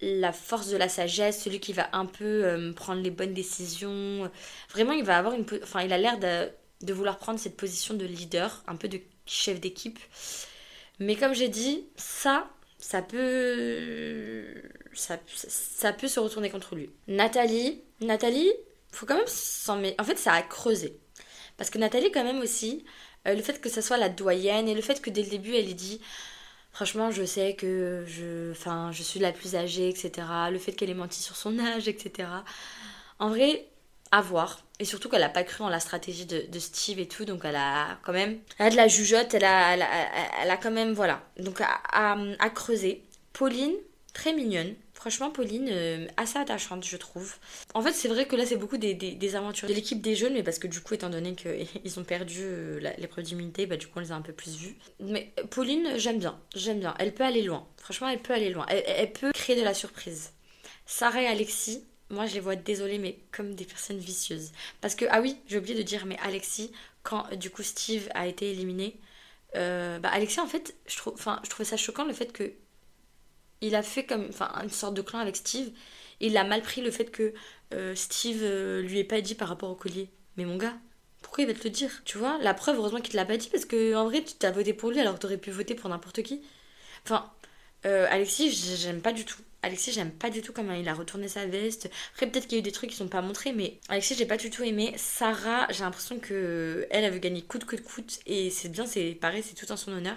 la 0.00 0.32
force 0.32 0.68
de 0.68 0.76
la 0.76 0.88
sagesse, 0.88 1.42
celui 1.42 1.58
qui 1.58 1.72
va 1.72 1.88
un 1.92 2.06
peu 2.06 2.44
euh, 2.44 2.72
prendre 2.74 3.02
les 3.02 3.10
bonnes 3.10 3.34
décisions. 3.34 4.30
Vraiment, 4.70 4.92
il 4.92 5.02
va 5.02 5.18
avoir 5.18 5.34
une, 5.34 5.46
enfin, 5.64 5.80
il 5.80 5.92
a 5.92 5.98
l'air 5.98 6.18
de, 6.20 6.92
vouloir 6.92 7.18
prendre 7.18 7.40
cette 7.40 7.56
position 7.56 7.94
de 7.94 8.04
leader, 8.04 8.62
un 8.68 8.76
peu 8.76 8.86
de 8.86 9.00
chef 9.24 9.58
d'équipe. 9.58 9.98
Mais 11.00 11.16
comme 11.16 11.34
j'ai 11.34 11.48
dit, 11.48 11.86
ça, 11.96 12.46
ça 12.86 13.02
peut, 13.02 14.44
ça, 14.94 15.18
ça, 15.26 15.92
peut 15.92 16.06
se 16.06 16.20
retourner 16.20 16.50
contre 16.50 16.76
lui. 16.76 16.88
Nathalie, 17.08 17.82
Nathalie, 18.00 18.52
faut 18.92 19.06
quand 19.06 19.16
même 19.16 19.26
s'en 19.26 19.76
mettre. 19.76 20.00
En 20.00 20.06
fait, 20.06 20.16
ça 20.16 20.34
a 20.34 20.42
creusé. 20.42 20.96
Parce 21.56 21.68
que 21.68 21.78
Nathalie, 21.78 22.12
quand 22.12 22.22
même 22.22 22.38
aussi, 22.38 22.84
euh, 23.26 23.34
le 23.34 23.42
fait 23.42 23.60
que 23.60 23.68
ça 23.68 23.82
soit 23.82 23.96
la 23.96 24.08
doyenne 24.08 24.68
et 24.68 24.74
le 24.74 24.82
fait 24.82 25.02
que 25.02 25.10
dès 25.10 25.24
le 25.24 25.30
début, 25.30 25.56
elle 25.56 25.68
ait 25.68 25.74
dit 25.74 26.00
Franchement, 26.70 27.10
je 27.10 27.24
sais 27.24 27.56
que 27.56 28.04
je, 28.06 28.52
je 28.54 29.02
suis 29.02 29.18
la 29.18 29.32
plus 29.32 29.56
âgée, 29.56 29.88
etc. 29.88 30.12
Le 30.52 30.58
fait 30.58 30.70
qu'elle 30.70 30.90
ait 30.90 30.94
menti 30.94 31.20
sur 31.20 31.34
son 31.34 31.58
âge, 31.58 31.88
etc. 31.88 32.28
En 33.18 33.30
vrai, 33.30 33.66
à 34.12 34.20
voir. 34.20 34.62
Et 34.78 34.84
surtout 34.84 35.08
qu'elle 35.08 35.20
n'a 35.20 35.28
pas 35.28 35.44
cru 35.44 35.64
en 35.64 35.68
la 35.68 35.80
stratégie 35.80 36.26
de, 36.26 36.58
Steve 36.58 36.98
et 36.98 37.08
tout. 37.08 37.24
Donc 37.24 37.42
elle 37.44 37.56
a 37.56 37.98
quand 38.02 38.12
même. 38.12 38.38
Elle 38.58 38.66
a 38.66 38.70
de 38.70 38.76
la 38.76 38.88
jugeote, 38.88 39.32
elle 39.34 39.44
a, 39.44 39.74
elle 39.74 40.50
a, 40.50 40.56
quand 40.56 40.70
même. 40.70 40.92
Voilà. 40.92 41.22
Donc 41.38 41.60
à, 41.60 42.50
creuser. 42.50 43.02
Pauline, 43.32 43.74
très 44.12 44.32
mignonne. 44.32 44.74
Franchement, 44.94 45.30
Pauline, 45.30 45.68
euh, 45.70 46.06
assez 46.16 46.38
attachante, 46.38 46.84
je 46.84 46.96
trouve. 46.96 47.36
En 47.74 47.82
fait, 47.82 47.92
c'est 47.92 48.08
vrai 48.08 48.26
que 48.26 48.34
là, 48.34 48.46
c'est 48.46 48.56
beaucoup 48.56 48.78
des, 48.78 48.94
des, 48.94 49.36
aventures 49.36 49.68
de 49.68 49.74
l'équipe 49.74 50.00
des 50.00 50.16
jeunes, 50.16 50.32
mais 50.32 50.42
parce 50.42 50.58
que 50.58 50.66
du 50.66 50.80
coup, 50.80 50.94
étant 50.94 51.10
donné 51.10 51.34
qu'ils 51.34 51.98
ont 52.00 52.02
perdu 52.02 52.40
euh, 52.42 52.80
l'épreuve 52.96 53.24
d'immunité, 53.24 53.66
bah, 53.66 53.76
du 53.76 53.86
coup, 53.86 53.92
on 53.96 54.00
les 54.00 54.10
a 54.10 54.14
un 54.14 54.22
peu 54.22 54.32
plus 54.32 54.56
vus. 54.56 54.76
Mais 55.00 55.32
Pauline, 55.50 55.92
j'aime 55.96 56.18
bien. 56.18 56.40
J'aime 56.54 56.80
bien. 56.80 56.94
Elle 56.98 57.12
peut 57.12 57.24
aller 57.24 57.42
loin. 57.42 57.66
Franchement, 57.76 58.08
elle 58.08 58.20
peut 58.20 58.32
aller 58.32 58.48
loin. 58.48 58.64
Elle, 58.68 59.12
peut 59.12 59.32
créer 59.32 59.54
de 59.54 59.62
la 59.62 59.74
surprise. 59.74 60.32
Sarah 60.86 61.22
et 61.22 61.26
Alexis, 61.26 61.84
moi, 62.10 62.26
je 62.26 62.34
les 62.34 62.40
vois, 62.40 62.56
désolée, 62.56 62.98
mais 62.98 63.18
comme 63.32 63.54
des 63.54 63.64
personnes 63.64 63.98
vicieuses. 63.98 64.52
Parce 64.80 64.94
que, 64.94 65.04
ah 65.10 65.20
oui, 65.20 65.38
j'ai 65.48 65.58
oublié 65.58 65.74
de 65.74 65.82
dire, 65.82 66.06
mais 66.06 66.18
Alexis, 66.22 66.72
quand 67.02 67.34
du 67.36 67.50
coup 67.50 67.62
Steve 67.62 68.08
a 68.14 68.26
été 68.26 68.50
éliminé, 68.50 68.98
euh, 69.56 69.98
bah, 69.98 70.10
Alexis, 70.12 70.40
en 70.40 70.46
fait, 70.46 70.74
je, 70.86 70.96
trouve, 70.96 71.18
je 71.44 71.50
trouvais 71.50 71.64
ça 71.64 71.76
choquant 71.76 72.04
le 72.04 72.12
fait 72.12 72.32
que 72.32 72.52
il 73.60 73.74
a 73.74 73.82
fait 73.82 74.04
comme 74.04 74.30
une 74.62 74.70
sorte 74.70 74.94
de 74.94 75.02
clan 75.02 75.18
avec 75.18 75.36
Steve. 75.36 75.70
il 76.20 76.36
a 76.36 76.44
mal 76.44 76.62
pris 76.62 76.82
le 76.82 76.90
fait 76.90 77.10
que 77.10 77.32
euh, 77.74 77.94
Steve 77.94 78.40
euh, 78.42 78.82
lui 78.82 78.98
ait 78.98 79.04
pas 79.04 79.20
dit 79.20 79.34
par 79.34 79.48
rapport 79.48 79.70
au 79.70 79.74
collier. 79.74 80.10
Mais 80.36 80.44
mon 80.44 80.56
gars, 80.56 80.76
pourquoi 81.22 81.44
il 81.44 81.46
va 81.48 81.54
te 81.54 81.64
le 81.64 81.70
dire 81.70 82.02
Tu 82.04 82.18
vois, 82.18 82.38
la 82.42 82.54
preuve, 82.54 82.76
heureusement 82.76 83.00
qu'il 83.00 83.12
te 83.12 83.16
l'a 83.16 83.24
pas 83.24 83.36
dit 83.36 83.48
parce 83.50 83.64
que 83.64 83.94
en 83.94 84.04
vrai, 84.04 84.22
tu 84.24 84.34
t'as 84.34 84.50
voté 84.50 84.74
pour 84.74 84.90
lui 84.90 85.00
alors 85.00 85.14
que 85.14 85.20
t'aurais 85.20 85.38
pu 85.38 85.50
voter 85.50 85.74
pour 85.74 85.90
n'importe 85.90 86.22
qui. 86.22 86.42
Enfin, 87.04 87.32
euh, 87.86 88.06
Alexis, 88.10 88.50
j'aime 88.76 89.00
pas 89.02 89.12
du 89.12 89.24
tout. 89.24 89.40
Alexis, 89.66 89.90
j'aime 89.90 90.12
pas 90.12 90.30
du 90.30 90.42
tout 90.42 90.52
comment 90.52 90.72
il 90.74 90.88
a 90.88 90.94
retourné 90.94 91.26
sa 91.26 91.44
veste. 91.46 91.90
Après, 92.12 92.28
peut-être 92.28 92.46
qu'il 92.46 92.52
y 92.52 92.56
a 92.56 92.60
eu 92.60 92.62
des 92.62 92.70
trucs 92.70 92.90
qui 92.90 92.96
sont 92.96 93.08
pas 93.08 93.20
montrés, 93.20 93.52
mais 93.52 93.80
Alexis, 93.88 94.14
j'ai 94.16 94.24
pas 94.24 94.36
du 94.36 94.48
tout 94.48 94.62
aimé. 94.62 94.94
Sarah, 94.96 95.66
j'ai 95.70 95.82
l'impression 95.82 96.20
que 96.20 96.86
elle, 96.90 97.04
avait 97.04 97.18
gagné 97.18 97.42
coûte 97.42 97.64
que 97.64 97.74
coûte, 97.74 98.20
et 98.26 98.50
c'est 98.50 98.68
bien, 98.68 98.86
c'est 98.86 99.18
pareil, 99.20 99.42
c'est 99.42 99.56
tout 99.56 99.70
en 99.72 99.76
son 99.76 99.90
honneur. 99.92 100.16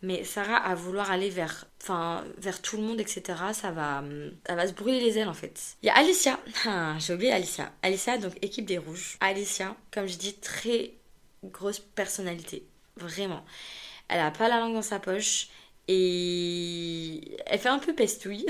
Mais 0.00 0.24
Sarah, 0.24 0.56
à 0.56 0.74
vouloir 0.74 1.10
aller 1.10 1.28
vers, 1.28 1.66
enfin, 1.82 2.24
vers 2.38 2.62
tout 2.62 2.78
le 2.78 2.82
monde, 2.82 3.00
etc., 3.00 3.22
ça 3.52 3.70
va, 3.70 4.02
ça 4.46 4.54
va 4.54 4.66
se 4.66 4.72
brûler 4.72 5.00
les 5.00 5.18
ailes 5.18 5.28
en 5.28 5.34
fait. 5.34 5.76
Il 5.82 5.86
y 5.86 5.90
a 5.90 5.96
Alicia. 5.96 6.40
Ah, 6.64 6.96
j'ai 6.98 7.12
oublié 7.12 7.32
Alicia. 7.32 7.70
Alicia, 7.82 8.16
donc 8.16 8.32
équipe 8.40 8.64
des 8.64 8.78
rouges. 8.78 9.18
Alicia, 9.20 9.76
comme 9.90 10.06
je 10.06 10.16
dis, 10.16 10.32
très 10.34 10.94
grosse 11.44 11.80
personnalité. 11.80 12.66
Vraiment. 12.96 13.44
Elle 14.08 14.20
a 14.20 14.30
pas 14.30 14.48
la 14.48 14.58
langue 14.58 14.74
dans 14.74 14.82
sa 14.82 14.98
poche. 14.98 15.48
Et 15.92 17.36
elle 17.46 17.58
fait 17.58 17.68
un 17.68 17.80
peu 17.80 17.92
pestouille. 17.92 18.46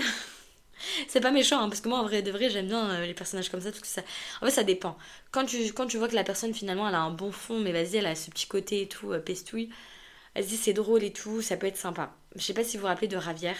c'est 1.08 1.22
pas 1.22 1.30
méchant, 1.30 1.58
hein, 1.58 1.70
parce 1.70 1.80
que 1.80 1.88
moi, 1.88 1.98
en 1.98 2.02
vrai 2.02 2.20
de 2.20 2.30
vrai, 2.30 2.50
j'aime 2.50 2.66
bien 2.66 2.90
euh, 2.90 3.06
les 3.06 3.14
personnages 3.14 3.48
comme 3.48 3.62
ça, 3.62 3.70
parce 3.70 3.80
que 3.80 3.86
ça... 3.86 4.02
En 4.42 4.44
fait, 4.44 4.50
ça 4.50 4.62
dépend. 4.62 4.98
Quand 5.30 5.46
tu, 5.46 5.72
quand 5.72 5.86
tu 5.86 5.96
vois 5.96 6.08
que 6.08 6.14
la 6.14 6.22
personne, 6.22 6.52
finalement, 6.52 6.86
elle 6.86 6.94
a 6.94 7.00
un 7.00 7.10
bon 7.10 7.32
fond, 7.32 7.58
mais 7.58 7.72
vas-y, 7.72 7.96
elle 7.96 8.06
a 8.06 8.14
ce 8.14 8.30
petit 8.30 8.46
côté 8.46 8.82
et 8.82 8.88
tout, 8.88 9.12
euh, 9.12 9.20
pestouille, 9.20 9.70
elle 10.34 10.44
se 10.44 10.50
dit 10.50 10.58
c'est 10.58 10.74
drôle 10.74 11.02
et 11.02 11.14
tout, 11.14 11.40
ça 11.40 11.56
peut 11.56 11.66
être 11.66 11.78
sympa. 11.78 12.14
Je 12.36 12.42
sais 12.42 12.52
pas 12.52 12.62
si 12.62 12.76
vous 12.76 12.82
vous 12.82 12.88
rappelez 12.88 13.08
de 13.08 13.16
Ravière, 13.16 13.56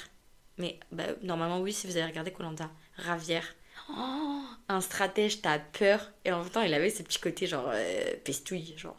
mais 0.59 0.79
bah, 0.93 1.05
normalement 1.23 1.61
oui 1.61 1.73
si 1.73 1.87
vous 1.87 1.97
avez 1.97 2.07
regardé 2.07 2.33
Colanta. 2.33 2.71
Ravière. 2.97 3.55
Oh, 3.97 4.43
un 4.69 4.81
stratège, 4.83 5.41
t'as 5.41 5.59
peur. 5.59 6.13
Et 6.27 6.33
en 6.33 6.43
même 6.43 6.51
temps, 6.51 6.63
il 6.63 6.75
avait 6.75 6.91
ce 6.91 7.03
petit 7.03 7.19
côté 7.19 7.47
genre 7.47 7.71
euh, 7.73 8.13
pestouille, 8.25 8.75
genre. 8.77 8.99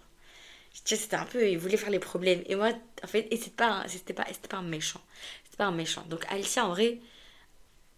Tu 0.74 0.82
sais, 0.86 0.96
c'était 0.96 1.16
un 1.18 1.26
peu, 1.26 1.50
il 1.50 1.58
voulait 1.58 1.78
faire 1.78 1.90
les 1.90 2.00
problèmes. 2.00 2.42
Et 2.48 2.56
moi, 2.56 2.72
en 3.04 3.08
fait, 3.08 3.28
et 3.32 3.38
c'était 3.38 3.52
pas, 3.52 3.86
c'était 3.88 4.14
pas, 4.14 4.26
c'était 4.28 4.48
pas 4.48 4.58
un 4.58 4.64
méchant. 4.64 5.02
C'était 5.46 5.58
pas 5.58 5.66
un 5.66 5.72
méchant. 5.72 6.04
Donc 6.10 6.26
Alicia, 6.30 6.66
en 6.66 6.70
vrai, 6.70 7.00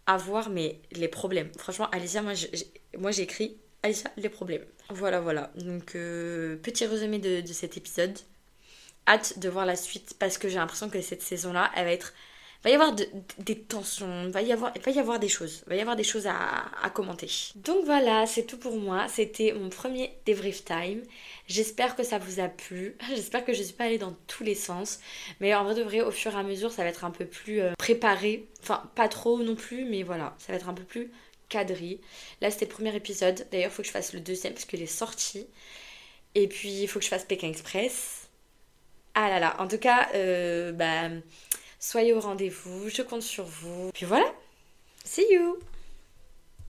à 0.05 0.17
voir, 0.17 0.49
mais 0.49 0.79
les 0.91 1.07
problèmes. 1.07 1.51
Franchement, 1.57 1.89
Alicia, 1.91 2.21
moi, 2.21 2.33
j'ai, 2.33 2.49
moi, 2.97 3.11
j'ai 3.11 3.23
écrit 3.23 3.57
Alicia, 3.83 4.11
les 4.17 4.29
problèmes. 4.29 4.65
Voilà, 4.89 5.21
voilà. 5.21 5.51
Donc, 5.55 5.95
euh, 5.95 6.57
petit 6.57 6.85
résumé 6.85 7.19
de 7.19 7.53
cet 7.53 7.77
épisode 7.77 8.17
hâte 9.07 9.39
de 9.39 9.49
voir 9.49 9.65
la 9.65 9.75
suite 9.75 10.15
parce 10.19 10.37
que 10.37 10.47
j'ai 10.49 10.55
l'impression 10.55 10.89
que 10.89 11.01
cette 11.01 11.21
saison-là, 11.21 11.71
elle 11.75 11.85
va 11.85 11.91
être. 11.91 12.13
Va 12.63 12.69
y 12.69 12.73
avoir 12.73 12.93
des 12.93 13.59
tensions, 13.59 14.29
va, 14.29 14.41
y 14.41 14.53
avoir, 14.53 14.71
va 14.73 14.91
y 14.91 14.99
avoir 14.99 15.19
des 15.19 15.27
choses, 15.27 15.65
va 15.67 15.75
y 15.75 15.81
avoir 15.81 15.97
des 15.97 16.03
choses 16.05 16.27
à, 16.27 16.65
à 16.81 16.89
commenter. 16.89 17.29
Donc 17.55 17.83
voilà, 17.83 18.25
c'est 18.25 18.43
tout 18.43 18.57
pour 18.57 18.77
moi. 18.77 19.07
C'était 19.09 19.51
mon 19.51 19.69
premier 19.69 20.13
débrief 20.25 20.63
time. 20.63 21.01
J'espère 21.47 21.97
que 21.97 22.03
ça 22.03 22.19
vous 22.19 22.39
a 22.39 22.47
plu. 22.47 22.95
J'espère 23.09 23.43
que 23.43 23.51
je 23.51 23.59
ne 23.59 23.65
suis 23.65 23.73
pas 23.73 23.83
allée 23.83 23.97
dans 23.97 24.15
tous 24.27 24.45
les 24.45 24.55
sens. 24.55 24.99
Mais 25.41 25.53
en 25.53 25.65
vrai 25.65 25.75
de 25.75 25.81
vrai, 25.83 25.99
au 25.99 26.11
fur 26.11 26.33
et 26.33 26.39
à 26.39 26.43
mesure, 26.43 26.71
ça 26.71 26.83
va 26.83 26.89
être 26.89 27.03
un 27.03 27.11
peu 27.11 27.25
plus 27.25 27.59
euh, 27.59 27.73
préparé. 27.77 28.47
Enfin, 28.61 28.89
pas 28.95 29.09
trop 29.09 29.39
non 29.39 29.55
plus, 29.55 29.83
mais 29.83 30.03
voilà, 30.03 30.33
ça 30.37 30.53
va 30.53 30.57
être 30.57 30.69
un 30.69 30.73
peu 30.73 30.83
plus 30.83 31.11
cadré. 31.49 31.99
Là, 32.39 32.49
c'était 32.49 32.65
le 32.65 32.71
premier 32.71 32.95
épisode. 32.95 33.45
D'ailleurs, 33.51 33.71
il 33.71 33.73
faut 33.73 33.81
que 33.81 33.87
je 33.87 33.93
fasse 33.93 34.13
le 34.13 34.21
deuxième 34.21 34.53
parce 34.53 34.65
qu'il 34.65 34.81
est 34.81 34.85
sorti. 34.85 35.47
Et 36.33 36.47
puis, 36.47 36.69
il 36.83 36.87
faut 36.87 36.99
que 36.99 37.05
je 37.05 37.09
fasse 37.09 37.25
Pékin 37.25 37.49
Express. 37.49 38.29
Ah 39.15 39.29
là 39.29 39.39
là, 39.39 39.55
en 39.59 39.67
tout 39.67 39.77
cas, 39.77 40.09
euh, 40.15 40.71
bah, 40.71 41.09
soyez 41.83 42.13
au 42.13 42.19
rendez-vous, 42.21 42.89
je 42.89 43.01
compte 43.01 43.21
sur 43.21 43.43
vous. 43.43 43.91
Puis 43.93 44.05
voilà, 44.05 44.33
see 45.03 45.25
you 45.31 45.59